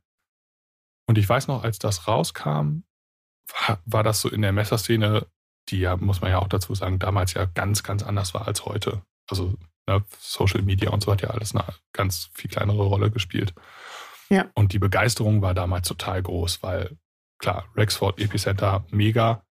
Und 1.07 1.17
ich 1.17 1.27
weiß 1.27 1.47
noch, 1.47 1.63
als 1.63 1.79
das 1.79 2.07
rauskam, 2.07 2.83
war 3.85 4.03
das 4.03 4.21
so 4.21 4.29
in 4.29 4.41
der 4.41 4.51
Messerszene, 4.51 5.25
die 5.69 5.79
ja, 5.79 5.97
muss 5.97 6.21
man 6.21 6.31
ja 6.31 6.39
auch 6.39 6.47
dazu 6.47 6.73
sagen, 6.75 6.99
damals 6.99 7.33
ja 7.33 7.45
ganz, 7.45 7.83
ganz 7.83 8.03
anders 8.03 8.33
war 8.33 8.47
als 8.47 8.65
heute. 8.65 9.01
Also 9.29 9.55
ne, 9.87 10.03
Social 10.19 10.61
Media 10.61 10.91
und 10.91 11.03
so 11.03 11.11
hat 11.11 11.21
ja 11.21 11.29
alles 11.29 11.55
eine 11.55 11.65
ganz 11.93 12.29
viel 12.33 12.49
kleinere 12.49 12.83
Rolle 12.83 13.11
gespielt. 13.11 13.53
Ja. 14.29 14.45
Und 14.55 14.73
die 14.73 14.79
Begeisterung 14.79 15.41
war 15.41 15.53
damals 15.53 15.87
total 15.87 16.21
groß, 16.21 16.63
weil 16.63 16.97
klar, 17.39 17.65
Rexford 17.75 18.19
Epicenter 18.19 18.85
mega, 18.89 19.43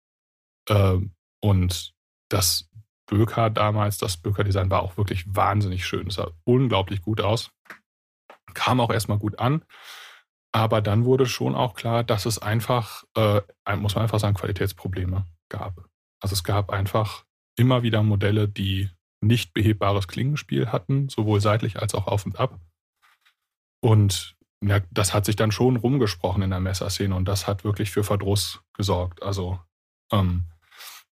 ähm, 0.68 1.12
und 1.40 1.94
das 2.28 2.68
Böker 3.06 3.50
damals, 3.50 3.98
das 3.98 4.16
Böker-Design 4.16 4.70
war 4.70 4.82
auch 4.82 4.96
wirklich 4.96 5.24
wahnsinnig 5.34 5.86
schön. 5.86 6.08
Es 6.08 6.14
sah 6.14 6.30
unglaublich 6.44 7.02
gut 7.02 7.20
aus. 7.20 7.50
Kam 8.54 8.80
auch 8.80 8.90
erstmal 8.90 9.18
gut 9.18 9.38
an. 9.38 9.64
Aber 10.52 10.80
dann 10.80 11.04
wurde 11.04 11.26
schon 11.26 11.54
auch 11.54 11.74
klar, 11.74 12.02
dass 12.02 12.26
es 12.26 12.38
einfach, 12.38 13.04
äh, 13.16 13.42
muss 13.76 13.94
man 13.94 14.02
einfach 14.02 14.18
sagen, 14.18 14.34
Qualitätsprobleme 14.34 15.26
gab. 15.48 15.84
Also 16.26 16.34
es 16.34 16.42
gab 16.42 16.70
einfach 16.70 17.24
immer 17.56 17.84
wieder 17.84 18.02
Modelle, 18.02 18.48
die 18.48 18.90
nicht 19.20 19.54
behebbares 19.54 20.08
Klingenspiel 20.08 20.72
hatten, 20.72 21.08
sowohl 21.08 21.40
seitlich 21.40 21.78
als 21.80 21.94
auch 21.94 22.08
auf 22.08 22.26
und 22.26 22.40
ab. 22.40 22.58
Und 23.80 24.36
ja, 24.60 24.80
das 24.90 25.14
hat 25.14 25.24
sich 25.24 25.36
dann 25.36 25.52
schon 25.52 25.76
rumgesprochen 25.76 26.42
in 26.42 26.50
der 26.50 26.58
Messerszene 26.58 27.14
und 27.14 27.26
das 27.26 27.46
hat 27.46 27.62
wirklich 27.62 27.92
für 27.92 28.02
Verdruss 28.02 28.60
gesorgt. 28.74 29.22
Also 29.22 29.60
ähm, 30.10 30.46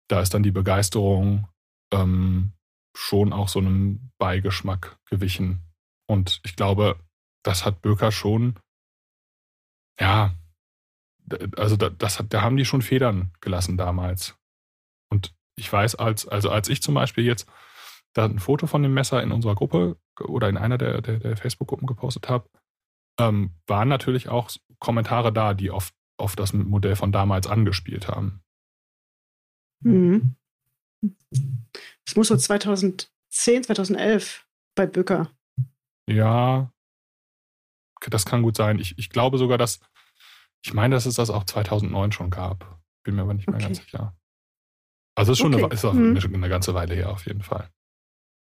da 0.08 0.20
ist 0.20 0.34
dann 0.34 0.42
die 0.42 0.50
Begeisterung 0.50 1.46
ähm, 1.92 2.50
schon 2.96 3.32
auch 3.32 3.46
so 3.46 3.60
einem 3.60 4.10
Beigeschmack 4.18 4.98
gewichen. 5.08 5.62
Und 6.08 6.40
ich 6.42 6.56
glaube, 6.56 6.98
das 7.44 7.64
hat 7.64 7.82
Böker 7.82 8.10
schon, 8.10 8.58
ja, 10.00 10.34
also 11.56 11.76
da, 11.76 11.88
das 11.90 12.18
hat, 12.18 12.34
da 12.34 12.42
haben 12.42 12.56
die 12.56 12.64
schon 12.64 12.82
Federn 12.82 13.30
gelassen 13.40 13.76
damals. 13.76 14.36
Und 15.10 15.34
ich 15.56 15.72
weiß, 15.72 15.94
als, 15.96 16.26
also 16.26 16.50
als 16.50 16.68
ich 16.68 16.82
zum 16.82 16.94
Beispiel 16.94 17.24
jetzt 17.24 17.48
da 18.12 18.24
ein 18.26 18.38
Foto 18.38 18.66
von 18.66 18.82
dem 18.82 18.94
Messer 18.94 19.22
in 19.22 19.32
unserer 19.32 19.54
Gruppe 19.54 19.96
oder 20.20 20.48
in 20.48 20.56
einer 20.56 20.78
der, 20.78 21.02
der, 21.02 21.18
der 21.18 21.36
Facebook-Gruppen 21.36 21.86
gepostet 21.86 22.28
habe, 22.28 22.48
ähm, 23.18 23.54
waren 23.66 23.88
natürlich 23.88 24.28
auch 24.28 24.50
Kommentare 24.78 25.32
da, 25.32 25.54
die 25.54 25.70
auf, 25.70 25.92
auf 26.16 26.36
das 26.36 26.52
Modell 26.52 26.96
von 26.96 27.12
damals 27.12 27.46
angespielt 27.46 28.08
haben. 28.08 28.42
Mhm. 29.80 30.36
Das 31.00 32.16
muss 32.16 32.28
so 32.28 32.36
2010, 32.36 33.08
2011 33.64 34.46
bei 34.74 34.86
Bücker. 34.86 35.30
Ja, 36.08 36.72
das 38.00 38.26
kann 38.26 38.42
gut 38.42 38.56
sein. 38.56 38.78
Ich, 38.78 38.98
ich 38.98 39.10
glaube 39.10 39.38
sogar, 39.38 39.58
dass, 39.58 39.80
ich 40.64 40.74
meine, 40.74 40.94
dass 40.94 41.06
es 41.06 41.14
das 41.14 41.30
auch 41.30 41.44
2009 41.44 42.12
schon 42.12 42.30
gab. 42.30 42.80
Bin 43.02 43.16
mir 43.16 43.22
aber 43.22 43.34
nicht 43.34 43.46
mehr 43.46 43.56
Okay. 43.56 43.66
ganz 43.66 43.78
sicher. 43.78 44.16
Also 45.16 45.32
es 45.32 45.38
ist 45.38 45.42
schon 45.42 45.54
Okay. 45.54 45.64
eine, 45.64 45.74
ist 45.74 45.84
auch 45.84 45.92
Mhm. 45.92 46.34
eine, 46.34 46.48
ganze 46.48 46.74
Weile 46.74 46.94
her 46.94 47.10
auf 47.10 47.26
jeden 47.26 47.42
Fall. 47.42 47.70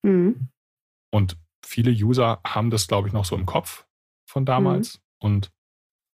Mhm. 0.03 0.49
Und 1.11 1.39
viele 1.65 1.91
User 1.91 2.41
haben 2.47 2.71
das, 2.71 2.87
glaube 2.87 3.09
ich, 3.09 3.15
noch 3.15 3.25
so 3.25 3.35
im 3.37 3.47
Kopf 3.47 3.87
von 4.29 4.45
damals. 4.45 5.01
Und 5.19 5.51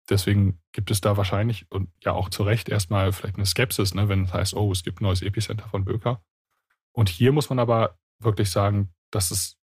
deswegen 0.09 0.61
gibt 0.73 0.91
es 0.91 1.01
da 1.01 1.17
wahrscheinlich 1.17 1.71
und 1.71 1.91
ja 2.03 2.13
auch 2.13 2.31
zu 2.31 2.43
Recht 2.43 2.69
erstmal 2.69 3.13
vielleicht 3.13 3.37
eine 3.37 3.47
Skepsis, 3.47 3.95
ne, 3.95 4.09
wenn 4.09 4.25
es 4.25 4.33
heißt, 4.33 4.55
oh, 4.55 4.73
es 4.73 4.83
gibt 4.83 5.01
ein 5.01 5.05
neues 5.05 5.23
Epicenter 5.23 5.69
von 5.69 5.85
Böker. 5.85 6.23
Und 6.93 7.09
hier 7.11 7.33
muss 7.33 7.51
man 7.51 7.59
aber 7.59 7.99
wirklich 8.19 8.51
sagen, 8.51 8.93
dass 9.11 9.31
es 9.31 9.57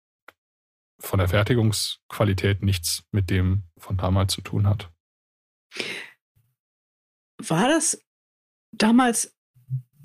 von 1.00 1.19
der 1.19 1.28
Fertigungsqualität 1.28 2.62
nichts 2.63 3.04
mit 3.12 3.30
dem 3.30 3.63
von 3.78 3.98
damals 3.98 4.34
zu 4.34 4.41
tun 4.41 4.67
hat. 4.67 4.91
War 7.38 7.67
das 7.67 8.00
damals 8.71 9.35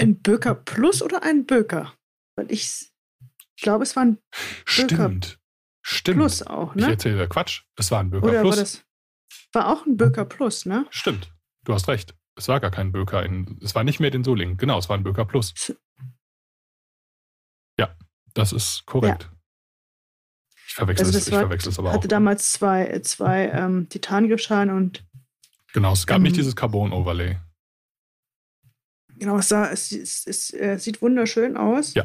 ein 0.01 0.21
Böker 0.21 0.55
Plus 0.55 1.03
oder 1.03 1.23
ein 1.23 1.47
Böker? 1.47 1.93
Weil 2.37 2.51
ich, 2.51 2.91
ich 3.57 3.63
glaube, 3.63 3.85
es 3.85 3.97
war 3.97 4.05
ein 4.05 4.19
Stimmt. 4.65 5.39
Stimmt. 5.83 6.19
Plus 6.19 6.43
auch, 6.43 6.75
Ich 6.75 6.83
ne? 6.83 6.91
erzähle 6.91 7.29
Quatsch. 7.29 7.63
Es 7.77 7.91
war 7.91 8.01
ein 8.01 8.11
Böker 8.11 8.27
Oder 8.27 8.41
Plus. 8.43 8.57
war 8.57 8.63
das? 8.63 8.85
War 9.53 9.69
auch 9.69 9.87
ein 9.87 9.97
Böker 9.97 10.25
Plus, 10.25 10.67
ne? 10.67 10.87
Stimmt. 10.91 11.33
Du 11.65 11.75
hast 11.75 11.89
recht. 11.89 12.15
Es 12.37 12.49
war 12.49 12.61
gar 12.61 12.71
kein 12.71 12.93
Böker 12.93 13.25
in. 13.25 13.59
Es 13.63 13.75
war 13.75 13.85
nicht 13.85 14.01
mehr 14.01 14.13
in 14.13 14.25
Solingen. 14.25 14.57
Genau, 14.57 14.79
es 14.79 14.89
war 14.89 14.97
ein 14.97 15.03
Böker 15.03 15.25
Plus. 15.25 15.53
Ja, 17.79 17.97
das 18.35 18.53
ist 18.53 18.87
korrekt. 18.87 19.31
Ich 20.67 20.75
verwechsel 20.75 21.07
Also 21.07 21.19
es, 21.19 21.29
ich 21.29 21.35
verwechsel 21.35 21.73
aber 21.79 21.91
auch. 21.91 21.95
Hatte 21.95 22.09
damals 22.09 22.53
zwei, 22.53 23.01
zwei 23.01 23.49
ähm, 23.49 23.89
Titangriffschalen 23.89 24.71
und 24.71 25.05
Genau, 25.73 25.93
es 25.93 26.07
gab 26.07 26.19
ähm, 26.19 26.25
nicht 26.25 26.37
dieses 26.37 26.57
Carbon-Overlay. 26.57 27.39
Genau, 29.21 29.39
es, 29.39 29.49
sah, 29.49 29.71
es, 29.71 29.93
es, 29.93 30.27
es 30.27 30.53
äh, 30.53 30.77
sieht 30.79 31.01
wunderschön 31.03 31.57
aus. 31.57 31.95
Ja. 31.95 32.05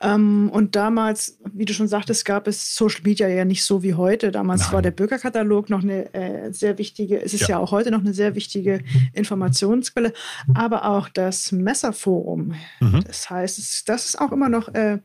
Ähm, 0.00 0.50
und 0.52 0.74
damals, 0.76 1.38
wie 1.52 1.64
du 1.64 1.72
schon 1.72 1.88
sagtest, 1.88 2.24
gab 2.24 2.46
es 2.48 2.74
Social 2.74 3.00
Media 3.04 3.28
ja 3.28 3.44
nicht 3.44 3.64
so 3.64 3.82
wie 3.82 3.94
heute. 3.94 4.32
Damals 4.32 4.62
Nein. 4.64 4.72
war 4.72 4.82
der 4.82 4.90
Bürgerkatalog 4.90 5.70
noch 5.70 5.82
eine 5.82 6.12
äh, 6.12 6.52
sehr 6.52 6.78
wichtige, 6.78 7.22
es 7.22 7.32
ist 7.32 7.42
ja. 7.42 7.48
Ja. 7.50 7.58
auch 7.58 7.70
heute 7.70 7.90
noch 7.90 8.00
eine 8.00 8.12
sehr 8.12 8.34
wichtige 8.34 8.80
Informationsquelle, 9.12 10.12
aber 10.54 10.84
auch 10.90 11.08
das 11.08 11.52
Messerforum. 11.52 12.54
Mhm. 12.80 13.04
Das 13.06 13.30
heißt, 13.30 13.58
es, 13.58 13.84
das 13.84 14.04
ist 14.06 14.20
auch 14.20 14.32
immer 14.32 14.48
noch 14.48 14.68
äh, 14.74 14.98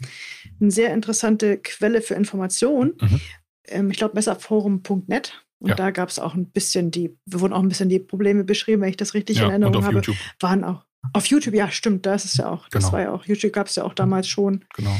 eine 0.59 0.71
sehr 0.71 0.93
interessante 0.93 1.57
Quelle 1.59 2.01
für 2.01 2.15
Informationen. 2.15 2.93
Mhm. 2.99 3.21
Ähm, 3.67 3.91
ich 3.91 3.97
glaube, 3.97 4.15
messerforum.net. 4.15 5.43
Und 5.61 5.69
Ja. 5.69 5.75
da 5.75 5.91
gab 5.91 6.09
es 6.09 6.19
auch 6.19 6.35
ein 6.35 6.49
bisschen 6.49 6.89
die, 6.89 7.17
wurden 7.25 7.53
auch 7.53 7.61
ein 7.61 7.67
bisschen 7.69 7.89
die 7.89 7.99
Probleme 7.99 8.43
beschrieben, 8.45 8.81
wenn 8.81 8.89
ich 8.89 8.97
das 8.97 9.13
richtig 9.13 9.37
Ja, 9.37 9.45
in 9.45 9.49
Erinnerung 9.51 9.83
habe. 9.85 9.95
YouTube, 9.95 10.15
Waren 10.39 10.63
auch 10.63 10.85
auf 11.13 11.25
YouTube, 11.27 11.53
ja, 11.55 11.69
stimmt, 11.71 12.05
das 12.05 12.25
ist 12.25 12.37
ja 12.37 12.49
auch, 12.49 12.67
das 12.69 12.83
Genau. 12.85 12.93
war 12.93 13.01
ja 13.01 13.11
auch, 13.13 13.25
YouTube 13.25 13.53
gab 13.53 13.67
es 13.67 13.75
ja 13.75 13.83
auch 13.83 13.93
damals 13.93 14.27
schon 14.27 14.65
genau. 14.73 14.95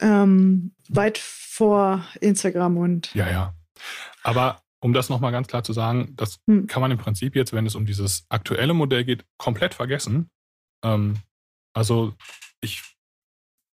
ähm, 0.00 0.74
weit 0.88 1.18
vor 1.18 2.04
Instagram 2.20 2.76
und 2.76 3.14
Ja, 3.14 3.28
ja. 3.30 3.54
Aber 4.22 4.62
um 4.80 4.92
das 4.92 5.08
nochmal 5.08 5.32
ganz 5.32 5.48
klar 5.48 5.62
zu 5.64 5.72
sagen, 5.72 6.14
das 6.16 6.40
Hm. 6.48 6.66
kann 6.66 6.80
man 6.80 6.90
im 6.90 6.98
Prinzip 6.98 7.36
jetzt, 7.36 7.52
wenn 7.52 7.66
es 7.66 7.74
um 7.74 7.86
dieses 7.86 8.24
aktuelle 8.28 8.74
Modell 8.74 9.04
geht, 9.04 9.24
komplett 9.38 9.74
vergessen. 9.74 10.30
Ähm, 10.84 11.18
also 11.74 12.14
ich 12.60 12.82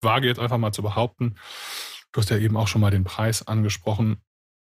wage 0.01 0.27
jetzt 0.27 0.39
einfach 0.39 0.57
mal 0.57 0.71
zu 0.73 0.81
behaupten, 0.83 1.35
du 2.11 2.21
hast 2.21 2.29
ja 2.29 2.37
eben 2.37 2.57
auch 2.57 2.67
schon 2.67 2.81
mal 2.81 2.91
den 2.91 3.03
Preis 3.03 3.45
angesprochen. 3.47 4.21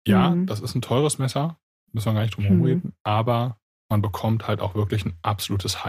Ja, 0.08 0.32
Mhm. 0.32 0.46
das 0.48 0.60
ist 0.62 0.76
ein 0.76 0.82
teures 0.82 1.20
Messer, 1.20 1.60
müssen 1.92 2.08
wir 2.08 2.14
gar 2.14 2.22
nicht 2.22 2.36
drum 2.36 2.44
herum 2.46 2.60
Mhm. 2.60 2.66
reden, 2.66 2.94
aber 3.04 3.60
man 3.90 4.02
bekommt 4.02 4.48
halt 4.48 4.62
auch 4.62 4.76
wirklich 4.76 5.06
ein 5.06 5.18
absolutes 5.24 5.84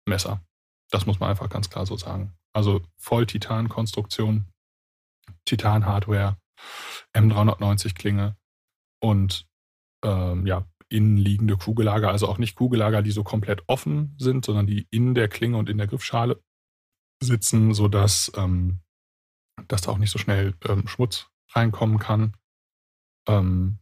High-End-Messer. 0.00 0.44
Das 0.90 1.06
muss 1.06 1.20
man 1.20 1.30
einfach 1.30 1.48
ganz 1.48 1.70
klar 1.70 1.86
so 1.86 1.96
sagen. 1.96 2.36
Also 2.52 2.80
Voll-Titan-Konstruktion, 2.96 4.46
Titan-Hardware, 5.44 6.36
M390-Klinge 7.16 8.36
und 9.00 9.46
ähm, 10.04 10.46
ja, 10.46 10.66
innenliegende 10.88 11.56
Kugellager, 11.56 12.10
also 12.10 12.26
auch 12.26 12.38
nicht 12.38 12.56
Kugellager, 12.56 13.02
die 13.02 13.12
so 13.12 13.22
komplett 13.22 13.62
offen 13.68 14.16
sind, 14.18 14.44
sondern 14.44 14.66
die 14.66 14.88
in 14.90 15.14
der 15.14 15.28
Klinge 15.28 15.56
und 15.56 15.68
in 15.68 15.78
der 15.78 15.86
Griffschale 15.86 16.42
sitzen, 17.22 17.74
sodass 17.74 18.32
ähm, 18.34 18.80
dass 19.68 19.82
da 19.82 19.92
auch 19.92 19.98
nicht 19.98 20.10
so 20.10 20.18
schnell 20.18 20.54
ähm, 20.66 20.88
Schmutz 20.88 21.28
reinkommen 21.50 21.98
kann. 21.98 22.34
Ähm, 23.28 23.78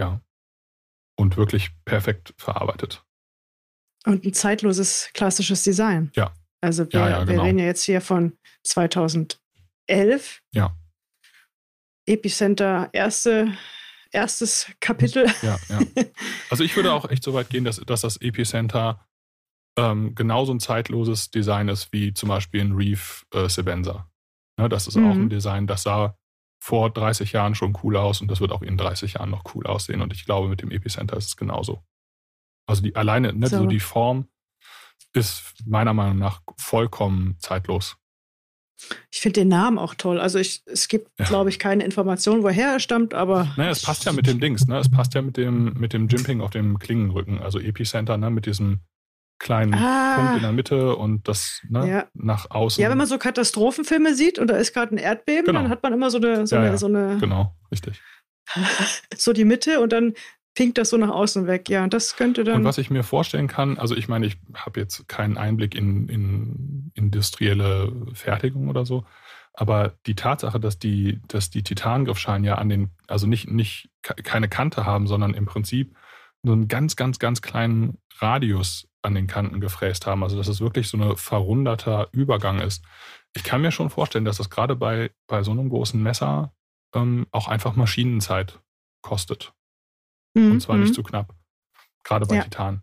ja. 0.00 0.20
Und 1.16 1.36
wirklich 1.36 1.72
perfekt 1.84 2.34
verarbeitet. 2.38 3.04
Und 4.06 4.24
ein 4.24 4.32
zeitloses 4.32 5.10
klassisches 5.14 5.62
Design. 5.62 6.10
Ja. 6.14 6.32
Also 6.62 6.90
wir, 6.92 7.00
Ja, 7.00 7.08
ja, 7.10 7.18
wir 7.20 7.26
genau. 7.26 7.42
reden 7.42 7.58
ja 7.58 7.66
jetzt 7.66 7.84
hier 7.84 8.00
von 8.00 8.36
2011. 8.64 9.38
Ja. 10.54 10.76
Epicenter, 12.06 12.88
erste, 12.92 13.56
erstes 14.10 14.70
Kapitel. 14.80 15.26
Ja, 15.42 15.58
ja. 15.68 15.80
Also 16.50 16.64
ich 16.64 16.74
würde 16.76 16.92
auch 16.92 17.08
echt 17.10 17.22
so 17.22 17.34
weit 17.34 17.50
gehen, 17.50 17.64
dass, 17.64 17.76
dass 17.76 18.00
das 18.00 18.16
Epicenter 18.20 19.06
ähm, 19.78 20.14
genauso 20.14 20.52
ein 20.52 20.60
zeitloses 20.60 21.30
Design 21.30 21.68
ist 21.68 21.92
wie 21.92 22.12
zum 22.12 22.28
Beispiel 22.28 22.60
ein 22.62 22.72
Reef 22.72 23.24
äh, 23.32 23.48
Sebenza. 23.48 24.10
Ne, 24.58 24.68
das 24.68 24.86
ist 24.88 24.96
auch 24.96 25.00
Mhm. 25.14 25.22
ein 25.26 25.30
Design, 25.30 25.66
das 25.66 25.84
sah 25.84 26.16
vor 26.62 26.90
30 26.90 27.32
Jahren 27.32 27.54
schon 27.54 27.76
cool 27.82 27.96
aus 27.96 28.20
und 28.20 28.28
das 28.30 28.40
wird 28.40 28.52
auch 28.52 28.62
in 28.62 28.76
30 28.76 29.14
Jahren 29.14 29.30
noch 29.30 29.54
cool 29.54 29.66
aussehen. 29.66 30.02
Und 30.02 30.12
ich 30.12 30.24
glaube, 30.26 30.48
mit 30.48 30.60
dem 30.60 30.70
Epicenter 30.70 31.16
ist 31.16 31.26
es 31.26 31.36
genauso. 31.36 31.82
Also 32.70 32.82
die 32.82 32.94
alleine, 32.96 33.32
ne, 33.32 33.46
So. 33.48 33.58
so 33.58 33.66
die 33.66 33.80
Form 33.80 34.28
ist 35.12 35.54
meiner 35.66 35.92
Meinung 35.92 36.18
nach 36.18 36.40
vollkommen 36.56 37.36
zeitlos. 37.40 37.96
Ich 39.10 39.20
finde 39.20 39.40
den 39.40 39.48
Namen 39.48 39.78
auch 39.78 39.94
toll. 39.94 40.18
Also 40.18 40.38
ich, 40.38 40.62
es 40.64 40.88
gibt, 40.88 41.10
Ja. 41.18 41.26
glaube 41.26 41.50
ich, 41.50 41.58
keine 41.58 41.84
Information, 41.84 42.42
woher 42.42 42.72
er 42.72 42.80
stammt, 42.80 43.12
aber 43.12 43.52
Naja, 43.56 43.70
es 43.70 43.82
passt 43.82 44.04
ja 44.06 44.12
mit 44.12 44.26
dem 44.26 44.40
Dings, 44.40 44.66
ne? 44.66 44.78
Es 44.78 44.90
passt 44.90 45.12
ja 45.14 45.20
mit 45.20 45.36
dem, 45.36 45.74
mit 45.74 45.92
dem 45.92 46.08
Jimping 46.08 46.40
auf 46.40 46.50
dem 46.50 46.78
Klingenrücken, 46.78 47.40
also 47.40 47.58
Epicenter, 47.58 48.16
ne? 48.16 48.30
Mit 48.30 48.46
diesem 48.46 48.80
kleinen 49.38 49.74
Ah. 49.74 50.16
Punkt 50.16 50.36
in 50.36 50.42
der 50.42 50.52
Mitte 50.52 50.96
und 50.96 51.26
das 51.28 51.60
ne? 51.68 51.88
Ja. 51.88 52.06
nach 52.14 52.50
außen. 52.50 52.82
ja, 52.82 52.88
wenn 52.90 52.96
man 52.98 53.06
so 53.06 53.18
Katastrophenfilme 53.18 54.14
sieht 54.14 54.38
und 54.38 54.46
da 54.48 54.56
ist 54.56 54.72
gerade 54.72 54.94
ein 54.94 54.98
Erdbeben, 54.98 55.46
Genau. 55.46 55.60
dann 55.62 55.70
hat 55.70 55.82
man 55.82 55.92
immer 55.92 56.10
so 56.10 56.18
eine, 56.18 56.46
so 56.46 56.56
Ja, 56.56 56.62
eine, 56.62 56.78
so 56.78 56.86
eine, 56.86 57.18
genau, 57.18 57.54
richtig. 57.70 58.00
so 59.16 59.32
die 59.32 59.44
Mitte 59.44 59.80
und 59.80 59.92
dann 59.92 60.14
pinkt 60.54 60.78
das 60.78 60.90
so 60.90 60.96
nach 60.96 61.10
außen 61.10 61.46
weg. 61.46 61.68
Ja, 61.68 61.86
das 61.86 62.16
könnte 62.16 62.44
dann. 62.44 62.56
Und 62.56 62.64
was 62.64 62.78
ich 62.78 62.90
mir 62.90 63.02
vorstellen 63.02 63.48
kann, 63.48 63.78
also 63.78 63.96
ich 63.96 64.08
meine, 64.08 64.26
ich 64.26 64.38
habe 64.54 64.80
jetzt 64.80 65.08
keinen 65.08 65.38
Einblick 65.38 65.74
in, 65.74 66.08
in 66.08 66.92
industrielle 66.94 67.92
Fertigung 68.12 68.68
oder 68.68 68.84
so, 68.84 69.04
aber 69.54 69.94
die 70.06 70.14
Tatsache, 70.14 70.60
dass 70.60 70.78
die, 70.78 71.20
dass 71.28 71.50
die 71.50 71.62
Titangriffschalen 71.62 72.44
ja 72.44 72.56
an 72.56 72.68
den, 72.68 72.90
also 73.06 73.26
nicht, 73.26 73.48
nicht 73.50 73.90
ke- 74.02 74.14
keine 74.22 74.48
Kante 74.48 74.86
haben, 74.86 75.06
sondern 75.06 75.34
im 75.34 75.46
Prinzip 75.46 75.96
nur 76.42 76.54
einen 76.54 76.68
ganz, 76.68 76.96
ganz, 76.96 77.18
ganz 77.18 77.42
kleinen 77.42 77.98
Radius 78.18 78.88
an 79.02 79.14
den 79.14 79.26
Kanten 79.26 79.60
gefräst 79.60 80.06
haben. 80.06 80.22
Also 80.22 80.36
dass 80.36 80.48
es 80.48 80.60
wirklich 80.60 80.88
so 80.88 80.98
ein 80.98 81.16
verrunderter 81.16 82.08
Übergang 82.12 82.60
ist. 82.60 82.84
Ich 83.34 83.44
kann 83.44 83.62
mir 83.62 83.72
schon 83.72 83.90
vorstellen, 83.90 84.24
dass 84.24 84.38
das 84.38 84.50
gerade 84.50 84.76
bei, 84.76 85.10
bei 85.26 85.42
so 85.42 85.50
einem 85.50 85.68
großen 85.68 86.02
Messer 86.02 86.52
ähm, 86.94 87.26
auch 87.30 87.48
einfach 87.48 87.76
Maschinenzeit 87.76 88.60
kostet. 89.02 89.52
Mhm, 90.34 90.52
Und 90.52 90.60
zwar 90.60 90.76
nicht 90.76 90.90
mhm. 90.90 90.94
zu 90.94 91.02
knapp. 91.02 91.34
Gerade 92.04 92.26
bei 92.26 92.36
Ja. 92.36 92.42
Titan. 92.44 92.82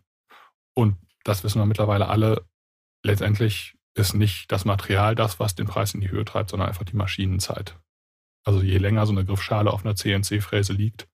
Und 0.76 0.98
das 1.24 1.44
wissen 1.44 1.60
wir 1.60 1.66
mittlerweile 1.66 2.08
alle. 2.08 2.46
Letztendlich 3.04 3.78
ist 3.96 4.14
nicht 4.14 4.52
das 4.52 4.66
Material 4.66 5.16
das, 5.16 5.40
was 5.40 5.56
den 5.56 5.68
Preis 5.68 5.94
in 5.94 6.02
die 6.02 6.10
Höhe 6.12 6.26
treibt, 6.26 6.52
sondern 6.52 6.70
einfach 6.70 6.86
die 6.86 6.96
Maschinenzeit. 6.96 7.80
Also 8.46 8.62
je 8.62 8.78
länger 8.78 9.06
so 9.06 9.12
eine 9.12 9.26
Griffschale 9.26 9.72
auf 9.72 9.84
einer 9.86 9.96
CNC-Fräse 9.96 10.74
liegt, 10.74 11.08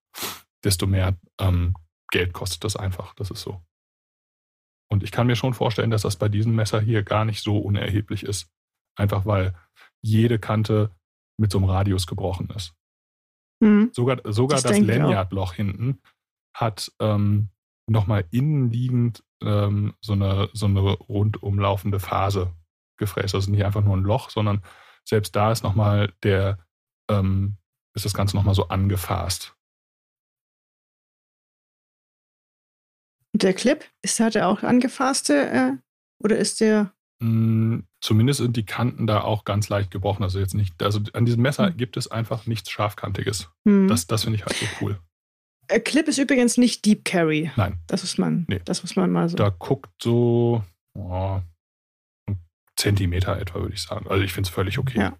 desto 0.64 0.86
mehr 0.86 1.18
ähm, 1.40 1.76
Geld 2.12 2.34
kostet 2.34 2.64
das 2.64 2.76
einfach. 2.76 3.16
Das 3.16 3.32
ist 3.32 3.42
so. 3.42 3.64
Und 4.92 5.02
ich 5.02 5.12
kann 5.12 5.28
mir 5.28 5.36
schon 5.36 5.54
vorstellen, 5.54 5.90
dass 5.90 6.04
das 6.04 6.18
bei 6.18 6.30
diesem 6.30 6.56
Messer 6.56 6.80
hier 6.80 7.04
gar 7.04 7.26
nicht 7.26 7.42
so 7.42 7.58
unerheblich 7.58 8.24
ist. 8.24 8.52
Einfach 8.96 9.26
weil 9.26 9.56
jede 10.02 10.38
Kante 10.38 10.92
mit 11.40 11.52
so 11.52 11.58
einem 11.58 11.70
Radius 11.70 12.06
gebrochen 12.06 12.50
ist. 12.52 12.76
Mhm. 13.60 13.90
Sogar, 13.94 14.20
sogar 14.32 14.62
Das 14.62 14.72
das. 14.72 14.80
Lanyardloch 14.80 15.54
hinten 15.54 16.00
hat 16.54 16.92
ähm, 17.00 17.50
nochmal 17.88 18.26
innenliegend 18.32 19.24
ähm, 19.42 19.94
so, 20.02 20.14
eine, 20.14 20.50
so 20.54 20.66
eine 20.66 20.80
rundumlaufende 20.80 22.00
Phase 22.00 22.54
gefräst. 22.98 23.36
Also 23.36 23.52
nicht 23.52 23.66
einfach 23.66 23.84
nur 23.84 23.98
ein 23.98 24.04
Loch, 24.04 24.30
sondern 24.30 24.62
selbst 25.06 25.36
da 25.36 25.52
ist 25.52 25.64
nochmal 25.64 26.14
der, 26.24 26.60
ähm, 27.10 27.58
ist 27.94 28.06
das 28.06 28.14
Ganze 28.14 28.36
nochmal 28.36 28.56
so 28.56 28.70
angefasst. 28.70 29.56
Und 33.34 33.42
der 33.42 33.54
Clip, 33.54 33.84
ist, 34.04 34.20
hat 34.20 34.36
er 34.36 34.48
auch 34.48 34.64
angefasste 34.64 35.50
äh, 35.50 35.72
oder 36.24 36.38
ist 36.38 36.62
der. 36.62 36.94
Mm, 37.20 37.80
Zumindest 38.04 38.40
sind 38.40 38.58
die 38.58 38.66
Kanten 38.66 39.08
da 39.08 39.22
auch 39.22 39.46
ganz 39.46 39.70
leicht 39.70 39.90
gebrochen. 39.90 40.24
Also 40.24 40.38
jetzt 40.40 40.56
nicht, 40.56 40.84
also 40.84 41.00
an 41.14 41.26
diesem 41.26 41.42
Messer 41.42 41.68
Hm. 41.68 41.78
gibt 41.78 41.96
es 41.96 42.12
einfach 42.12 42.46
nichts 42.46 42.70
Scharfkantiges. 42.70 43.50
Hm. 43.66 43.88
Das, 43.88 44.08
das 44.08 44.24
finde 44.24 44.38
ich 44.38 44.46
halt 44.46 44.58
so 44.58 44.66
cool. 44.82 45.00
Äh, 45.68 45.80
Clip 45.80 46.08
ist 46.08 46.18
übrigens 46.18 46.58
nicht 46.58 46.86
Deep 46.86 47.06
Carry. 47.06 47.52
Nein, 47.56 47.80
Das 47.88 48.04
muss 48.04 48.18
man, 48.18 48.46
Nee. 48.50 48.62
das 48.66 48.84
muss 48.84 48.96
man 48.96 49.12
mal 49.12 49.30
so. 49.30 49.38
da 49.38 49.50
guckt 49.50 49.90
so 50.02 50.64
oh, 50.94 51.42
ein 52.28 52.38
Zentimeter 52.76 53.38
etwa, 53.40 53.62
würde 53.62 53.74
ich 53.74 53.82
sagen. 53.82 54.08
Also 54.08 54.24
ich 54.24 54.34
finde 54.34 54.48
es 54.48 54.54
völlig 54.54 54.78
okay. 54.78 55.00
Ja. 55.00 55.18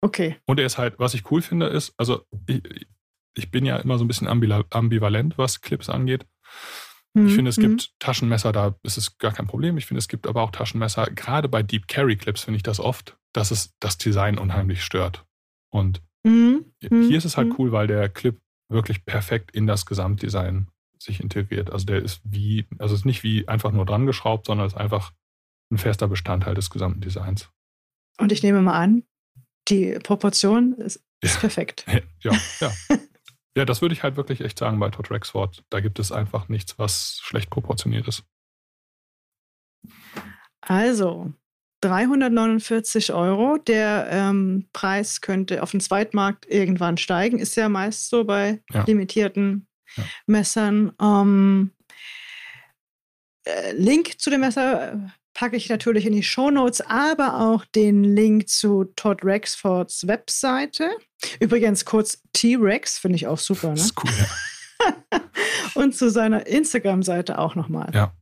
Okay. 0.00 0.36
Und 0.46 0.58
er 0.60 0.66
ist 0.66 0.78
halt, 0.78 0.98
was 0.98 1.14
ich 1.14 1.30
cool 1.30 1.42
finde, 1.42 1.66
ist, 1.66 1.92
also 1.96 2.24
ich, 2.46 2.62
ich 3.34 3.50
bin 3.50 3.64
ja 3.64 3.76
immer 3.78 3.98
so 3.98 4.04
ein 4.04 4.08
bisschen 4.08 4.28
ambivalent, 4.28 5.38
was 5.38 5.60
Clips 5.60 5.88
angeht. 5.88 6.26
Ich 7.14 7.34
finde, 7.34 7.48
es 7.48 7.56
gibt 7.56 7.98
Taschenmesser, 7.98 8.52
da 8.52 8.76
ist 8.84 8.96
es 8.96 9.18
gar 9.18 9.32
kein 9.32 9.48
Problem. 9.48 9.76
Ich 9.76 9.86
finde, 9.86 9.98
es 9.98 10.06
gibt 10.06 10.28
aber 10.28 10.42
auch 10.42 10.52
Taschenmesser, 10.52 11.06
gerade 11.06 11.48
bei 11.48 11.64
Deep 11.64 11.88
Carry 11.88 12.16
Clips 12.16 12.42
finde 12.44 12.58
ich 12.58 12.62
das 12.62 12.78
oft, 12.78 13.18
dass 13.32 13.50
es 13.50 13.74
das 13.80 13.98
Design 13.98 14.38
unheimlich 14.38 14.84
stört. 14.84 15.24
Und 15.70 16.00
Hm, 16.24 16.64
hm, 16.82 17.08
hier 17.08 17.18
ist 17.18 17.24
es 17.24 17.36
halt 17.36 17.48
hm. 17.48 17.56
cool, 17.58 17.72
weil 17.72 17.88
der 17.88 18.08
Clip 18.08 18.38
wirklich 18.68 19.04
perfekt 19.04 19.50
in 19.52 19.66
das 19.66 19.86
Gesamtdesign 19.86 20.68
sich 20.98 21.20
integriert. 21.20 21.70
Also 21.70 21.86
der 21.86 22.02
ist 22.02 22.20
wie, 22.24 22.66
also 22.78 22.94
es 22.94 23.00
ist 23.00 23.06
nicht 23.06 23.22
wie 23.22 23.46
einfach 23.48 23.72
nur 23.72 23.86
dran 23.86 24.06
geschraubt, 24.06 24.46
sondern 24.46 24.66
es 24.66 24.72
ist 24.74 24.78
einfach 24.78 25.12
ein 25.70 25.78
fester 25.78 26.08
Bestandteil 26.08 26.54
des 26.54 26.70
gesamten 26.70 27.00
Designs. 27.00 27.50
Und 28.18 28.32
ich 28.32 28.42
nehme 28.42 28.60
mal 28.62 28.78
an, 28.78 29.04
die 29.68 29.98
Proportion 30.02 30.72
ist, 30.74 31.04
ist 31.20 31.34
Ja. 31.34 31.40
perfekt. 31.40 31.86
Ja, 32.20 32.32
ja. 32.60 32.72
ja, 33.56 33.64
das 33.64 33.80
würde 33.80 33.92
ich 33.94 34.02
halt 34.02 34.16
wirklich 34.16 34.40
echt 34.40 34.58
sagen 34.58 34.78
bei 34.80 34.90
Todd 34.90 35.10
Rexford. 35.10 35.64
Da 35.70 35.80
gibt 35.80 35.98
es 35.98 36.10
einfach 36.10 36.48
nichts, 36.48 36.78
was 36.78 37.20
schlecht 37.22 37.50
proportioniert 37.50 38.08
ist. 38.08 38.24
Also 40.60 41.32
349 41.80 43.12
Euro. 43.12 43.58
Der 43.58 44.08
ähm, 44.10 44.68
Preis 44.72 45.20
könnte 45.20 45.62
auf 45.62 45.70
dem 45.70 45.80
Zweitmarkt 45.80 46.46
irgendwann 46.48 46.96
steigen. 46.96 47.38
Ist 47.38 47.56
ja 47.56 47.68
meist 47.68 48.08
so 48.10 48.24
bei 48.24 48.62
Ja. 48.72 48.84
limitierten 48.84 49.66
Ja. 49.96 50.04
Messern. 50.26 50.92
Ähm, 51.00 51.70
äh, 53.44 53.72
Link 53.72 54.20
zu 54.20 54.30
dem 54.30 54.40
Messer 54.40 54.92
äh, 54.92 54.96
packe 55.34 55.56
ich 55.56 55.68
natürlich 55.68 56.04
in 56.04 56.12
die 56.12 56.22
Shownotes, 56.22 56.80
aber 56.80 57.40
auch 57.40 57.64
den 57.64 58.02
Link 58.02 58.48
zu 58.48 58.84
Todd 58.96 59.24
Rexfords 59.24 60.06
Webseite. 60.06 60.90
Übrigens 61.40 61.84
kurz 61.84 62.22
T-Rex, 62.32 62.98
finde 62.98 63.16
ich 63.16 63.26
auch 63.28 63.38
super. 63.38 63.68
Ne? 63.68 63.74
Das 63.74 63.84
ist 63.86 64.02
cool, 64.02 64.10
ja. 64.18 65.20
Und 65.74 65.96
zu 65.96 66.10
seiner 66.10 66.46
Instagram-Seite 66.46 67.38
auch 67.38 67.54
nochmal. 67.54 67.90
Ja. 67.94 68.12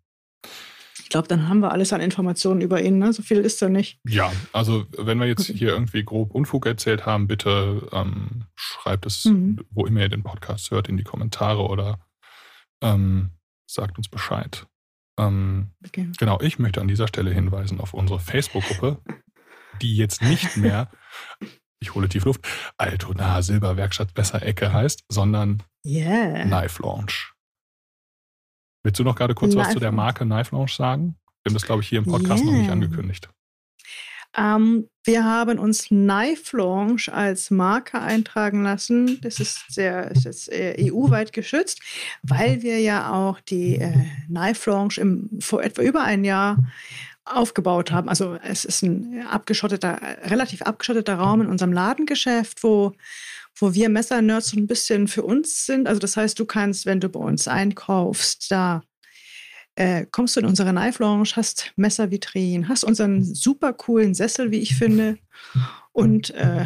Ich 1.06 1.10
glaube, 1.10 1.28
dann 1.28 1.48
haben 1.48 1.60
wir 1.60 1.70
alles 1.70 1.92
an 1.92 2.00
Informationen 2.00 2.60
über 2.60 2.82
ihn. 2.82 2.98
Ne? 2.98 3.12
So 3.12 3.22
viel 3.22 3.38
ist 3.38 3.62
er 3.62 3.68
nicht. 3.68 4.00
Ja, 4.08 4.32
also 4.52 4.86
wenn 4.98 5.20
wir 5.20 5.28
jetzt 5.28 5.46
hier 5.46 5.68
irgendwie 5.68 6.02
grob 6.02 6.34
Unfug 6.34 6.66
erzählt 6.66 7.06
haben, 7.06 7.28
bitte 7.28 7.86
ähm, 7.92 8.46
schreibt 8.56 9.06
es, 9.06 9.24
mhm. 9.24 9.60
wo 9.70 9.86
immer 9.86 10.00
ihr 10.00 10.08
den 10.08 10.24
Podcast 10.24 10.72
hört, 10.72 10.88
in 10.88 10.96
die 10.96 11.04
Kommentare 11.04 11.62
oder 11.68 12.00
ähm, 12.82 13.30
sagt 13.66 13.98
uns 13.98 14.08
Bescheid. 14.08 14.66
Ähm, 15.16 15.70
okay. 15.86 16.10
Genau, 16.18 16.40
ich 16.40 16.58
möchte 16.58 16.80
an 16.80 16.88
dieser 16.88 17.06
Stelle 17.06 17.32
hinweisen 17.32 17.78
auf 17.78 17.94
unsere 17.94 18.18
Facebook-Gruppe, 18.18 18.98
die 19.82 19.96
jetzt 19.96 20.22
nicht 20.22 20.56
mehr, 20.56 20.90
ich 21.78 21.94
hole 21.94 22.08
tief 22.08 22.24
Luft, 22.24 22.44
Altona 22.78 23.42
Silberwerkstatt 23.42 24.12
Besser 24.12 24.42
Ecke 24.42 24.72
heißt, 24.72 25.04
sondern 25.08 25.62
yeah. 25.84 26.42
Knife 26.42 26.82
Launch. 26.82 27.35
Willst 28.86 29.00
du 29.00 29.02
noch 29.02 29.16
gerade 29.16 29.34
kurz 29.34 29.52
Knife 29.52 29.66
was 29.66 29.74
zu 29.74 29.80
der 29.80 29.90
Marke 29.90 30.24
Knife 30.24 30.54
Launch 30.54 30.76
sagen? 30.76 31.16
Wir 31.42 31.50
haben 31.50 31.54
das, 31.54 31.66
glaube 31.66 31.82
ich, 31.82 31.88
hier 31.88 31.98
im 31.98 32.04
Podcast 32.04 32.44
yeah. 32.44 32.52
noch 32.52 32.58
nicht 32.60 32.70
angekündigt. 32.70 33.28
Ähm, 34.36 34.88
wir 35.02 35.24
haben 35.24 35.58
uns 35.58 35.86
Knife 35.86 36.56
Launch 36.56 37.12
als 37.12 37.50
Marke 37.50 38.00
eintragen 38.00 38.62
lassen. 38.62 39.20
Das 39.22 39.40
ist, 39.40 39.64
sehr, 39.72 40.12
ist 40.12 40.24
jetzt 40.24 40.52
EU-weit 40.52 41.32
geschützt, 41.32 41.80
weil 42.22 42.62
wir 42.62 42.78
ja 42.78 43.12
auch 43.12 43.40
die 43.40 43.80
äh, 43.80 43.92
Knife 44.28 44.70
Launch 44.70 44.98
im, 44.98 45.30
vor 45.40 45.64
etwa 45.64 45.82
über 45.82 46.04
ein 46.04 46.22
Jahr 46.22 46.56
aufgebaut 47.24 47.90
haben. 47.90 48.08
Also 48.08 48.38
es 48.44 48.64
ist 48.64 48.82
ein 48.82 49.26
abgeschotteter, 49.26 49.98
relativ 50.26 50.62
abgeschotteter 50.62 51.16
Raum 51.16 51.40
in 51.40 51.48
unserem 51.48 51.72
Ladengeschäft, 51.72 52.62
wo, 52.62 52.92
wo 53.58 53.74
wir 53.74 53.88
Messernerds 53.88 54.50
so 54.50 54.56
ein 54.56 54.66
bisschen 54.66 55.08
für 55.08 55.22
uns 55.22 55.66
sind. 55.66 55.88
Also 55.88 55.98
das 55.98 56.16
heißt, 56.16 56.38
du 56.38 56.44
kannst, 56.44 56.86
wenn 56.86 57.00
du 57.00 57.08
bei 57.08 57.20
uns 57.20 57.48
einkaufst, 57.48 58.50
da 58.50 58.82
äh, 59.76 60.06
kommst 60.10 60.36
du 60.36 60.40
in 60.40 60.46
unsere 60.46 60.70
Knife 60.70 61.02
Lounge, 61.02 61.30
hast 61.34 61.72
Messervitrinen, 61.76 62.68
hast 62.68 62.84
unseren 62.84 63.22
super 63.22 63.72
coolen 63.72 64.14
Sessel, 64.14 64.50
wie 64.50 64.58
ich 64.58 64.74
finde. 64.74 65.18
Und 65.92 66.30
äh, 66.30 66.64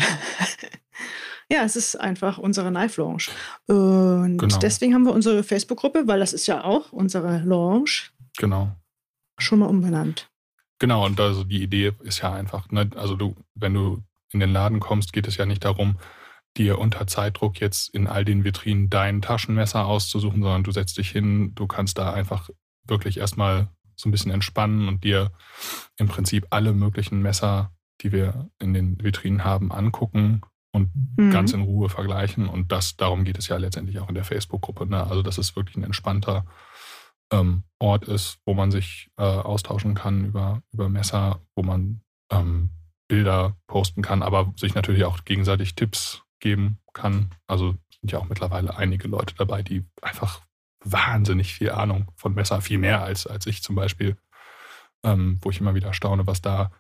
ja, 1.51 1.65
es 1.65 1.77
ist 1.77 1.97
einfach 1.97 2.39
unsere 2.39 2.71
Knife 2.71 3.01
Lounge. 3.01 3.25
Und 3.67 4.39
genau. 4.39 4.59
deswegen 4.59 4.95
haben 4.95 5.05
wir 5.05 5.13
unsere 5.13 5.43
Facebook-Gruppe, 5.43 6.07
weil 6.07 6.21
das 6.21 6.33
ist 6.33 6.47
ja 6.47 6.65
auch 6.65 6.93
unsere 6.93 7.39
Lounge. 7.41 8.11
Genau. 8.39 8.77
Schon 9.39 9.61
mal 9.61 9.67
umbenannt. 9.67 10.29
Genau, 10.79 11.05
und 11.05 11.21
also 11.21 11.45
die 11.45 11.63
Idee 11.63 11.93
ist 12.03 12.23
ja 12.23 12.33
einfach, 12.33 12.71
ne, 12.71 12.89
also 12.97 13.15
du, 13.15 13.37
wenn 13.55 13.75
du 13.75 14.03
in 14.33 14.41
den 14.41 14.53
Laden 14.53 14.81
kommst, 14.81 15.13
geht 15.13 15.29
es 15.29 15.37
ja 15.37 15.45
nicht 15.45 15.65
darum, 15.65 15.99
dir 16.57 16.79
unter 16.79 17.07
Zeitdruck 17.07 17.61
jetzt 17.61 17.95
in 17.95 18.07
all 18.07 18.25
den 18.25 18.45
Vitrinen 18.45 18.91
dein 18.91 19.23
Taschenmesser 19.23 19.87
auszusuchen, 19.87 20.43
sondern 20.43 20.65
du 20.65 20.73
setzt 20.73 20.99
dich 20.99 21.11
hin, 21.11 21.55
du 21.55 21.67
kannst 21.67 21.99
da 21.99 22.13
einfach 22.13 22.51
wirklich 22.87 23.19
erstmal 23.19 23.69
so 23.97 24.09
ein 24.09 24.13
bisschen 24.13 24.33
entspannen 24.33 24.89
und 24.89 25.05
dir 25.05 25.31
im 25.97 26.09
Prinzip 26.09 26.47
alle 26.51 26.73
möglichen 26.73 27.23
Messer, 27.23 27.73
die 28.01 28.13
wir 28.13 28.51
in 28.59 28.75
den 28.75 29.03
Vitrinen 29.03 29.45
haben, 29.45 29.71
angucken 29.71 30.41
und 30.73 30.91
mhm. 31.17 31.31
ganz 31.31 31.53
in 31.53 31.63
Ruhe 31.63 31.89
vergleichen. 31.89 32.49
Und 32.49 32.73
das, 32.73 32.97
darum 32.97 33.25
geht 33.25 33.39
es 33.39 33.49
ja 33.49 33.57
letztendlich 33.59 33.99
auch 33.99 34.09
in 34.09 34.15
der 34.15 34.25
Facebook-Gruppe. 34.25 34.87
Ne? 34.87 35.07
Also, 35.07 35.23
dass 35.23 35.39
es 35.39 35.55
wirklich 35.55 35.77
ein 35.77 35.85
entspannter 35.85 36.47
ähm, 37.33 37.65
Ort 37.79 38.05
ist, 38.05 38.39
wo 38.45 38.55
man 38.55 38.71
sich 38.71 39.11
äh, 39.19 39.23
austauschen 39.23 39.95
kann 39.95 40.25
über, 40.25 40.63
über 40.73 40.89
Messer, 40.89 41.41
wo 41.55 41.63
man 41.63 42.01
ähm, 42.33 42.71
Bilder 43.09 43.57
posten 43.67 44.03
kann, 44.03 44.23
aber 44.23 44.53
sich 44.57 44.75
natürlich 44.75 45.05
auch 45.05 45.25
gegenseitig 45.25 45.75
Tipps 45.75 46.23
geben 46.41 46.79
kann. 46.93 47.31
Also 47.47 47.77
sind 48.01 48.13
ja 48.13 48.19
auch 48.19 48.29
mittlerweile 48.29 48.77
einige 48.77 49.09
Leute 49.09 49.35
dabei, 49.35 49.63
die 49.63 49.85
einfach 50.03 50.41
wahnsinnig 50.85 51.55
viel 51.55 51.71
Ahnung 51.71 52.11
von 52.17 52.35
Messer, 52.35 52.61
viel 52.63 52.79
mehr 52.79 53.03
als, 53.03 53.27
als 53.27 53.47
ich 53.47 53.63
zum 53.63 53.77
Beispiel, 53.77 54.17
ähm, 55.05 55.39
wo 55.43 55.51
ich 55.51 55.61
immer 55.61 55.75
wieder 55.75 55.93
staune, 55.93 56.27
was 56.27 56.41
da 56.41 56.71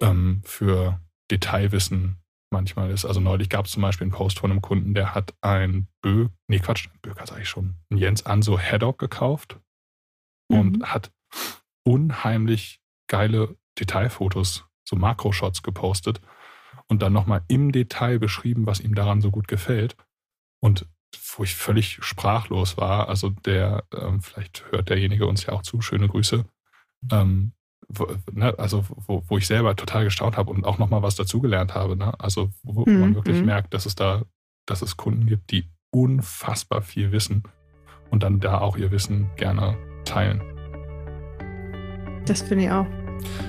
ähm, 0.00 0.42
für 0.44 1.00
Detailwissen 1.30 2.16
manchmal 2.50 2.90
ist. 2.90 3.04
Also 3.04 3.20
neulich 3.20 3.50
gab 3.50 3.66
es 3.66 3.72
zum 3.72 3.82
Beispiel 3.82 4.06
einen 4.06 4.12
Post 4.12 4.38
von 4.38 4.50
einem 4.50 4.62
Kunden, 4.62 4.94
der 4.94 5.14
hat 5.14 5.34
ein 5.42 5.88
Bö, 6.00 6.28
nee 6.46 6.58
Quatsch, 6.58 6.88
Böker 7.02 7.26
sage 7.26 7.42
ich 7.42 7.48
schon, 7.48 7.74
ein 7.90 7.98
Jens 7.98 8.24
Anso 8.24 8.58
Haddock 8.58 8.98
gekauft 8.98 9.58
mhm. 10.48 10.58
und 10.58 10.84
hat 10.84 11.12
unheimlich 11.84 12.80
geile 13.08 13.56
Detailfotos, 13.78 14.66
so 14.84 14.96
Makroshots 14.96 15.62
gepostet 15.62 16.22
und 16.88 17.02
dann 17.02 17.12
nochmal 17.12 17.42
im 17.48 17.72
Detail 17.72 18.18
beschrieben, 18.18 18.66
was 18.66 18.80
ihm 18.80 18.94
daran 18.94 19.20
so 19.20 19.30
gut 19.30 19.48
gefällt. 19.48 19.96
Und 20.60 20.86
wo 21.36 21.44
ich 21.44 21.54
völlig 21.54 21.98
sprachlos 22.02 22.76
war. 22.76 23.08
Also 23.08 23.30
der, 23.30 23.84
ähm, 23.94 24.20
vielleicht 24.20 24.64
hört 24.70 24.88
derjenige 24.88 25.26
uns 25.26 25.46
ja 25.46 25.52
auch 25.52 25.62
zu, 25.62 25.80
schöne 25.80 26.08
Grüße. 26.08 26.44
Ähm, 27.10 27.52
wo, 27.88 28.06
ne, 28.32 28.54
also 28.58 28.84
wo, 28.88 29.22
wo 29.26 29.38
ich 29.38 29.46
selber 29.46 29.74
total 29.76 30.04
gestaunt 30.04 30.36
habe 30.36 30.50
und 30.50 30.64
auch 30.64 30.78
nochmal 30.78 31.02
was 31.02 31.16
dazugelernt 31.16 31.74
habe. 31.74 31.96
Ne? 31.96 32.12
Also 32.18 32.50
wo, 32.62 32.84
mhm. 32.84 33.00
man 33.00 33.14
wirklich 33.14 33.38
mhm. 33.38 33.46
merkt, 33.46 33.74
dass 33.74 33.86
es 33.86 33.94
da, 33.94 34.22
dass 34.66 34.82
es 34.82 34.96
Kunden 34.96 35.26
gibt, 35.26 35.50
die 35.50 35.64
unfassbar 35.90 36.82
viel 36.82 37.12
wissen 37.12 37.44
und 38.10 38.22
dann 38.22 38.40
da 38.40 38.58
auch 38.58 38.76
ihr 38.76 38.90
Wissen 38.90 39.30
gerne 39.36 39.78
teilen. 40.04 40.42
Das 42.26 42.42
finde 42.42 42.64
ich 42.64 42.70
auch. 42.70 42.86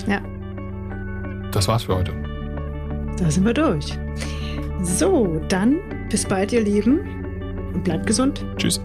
Ja. 0.08 0.22
Das 1.52 1.68
war's 1.68 1.84
für 1.84 1.96
heute. 1.96 2.29
Da 3.18 3.30
sind 3.30 3.46
wir 3.46 3.54
durch. 3.54 3.98
So, 4.82 5.42
dann 5.50 5.80
bis 6.10 6.26
bald, 6.26 6.54
ihr 6.54 6.62
Lieben 6.62 7.00
und 7.74 7.84
bleibt 7.84 8.08
gesund. 8.08 8.46
Tschüss. 8.58 8.82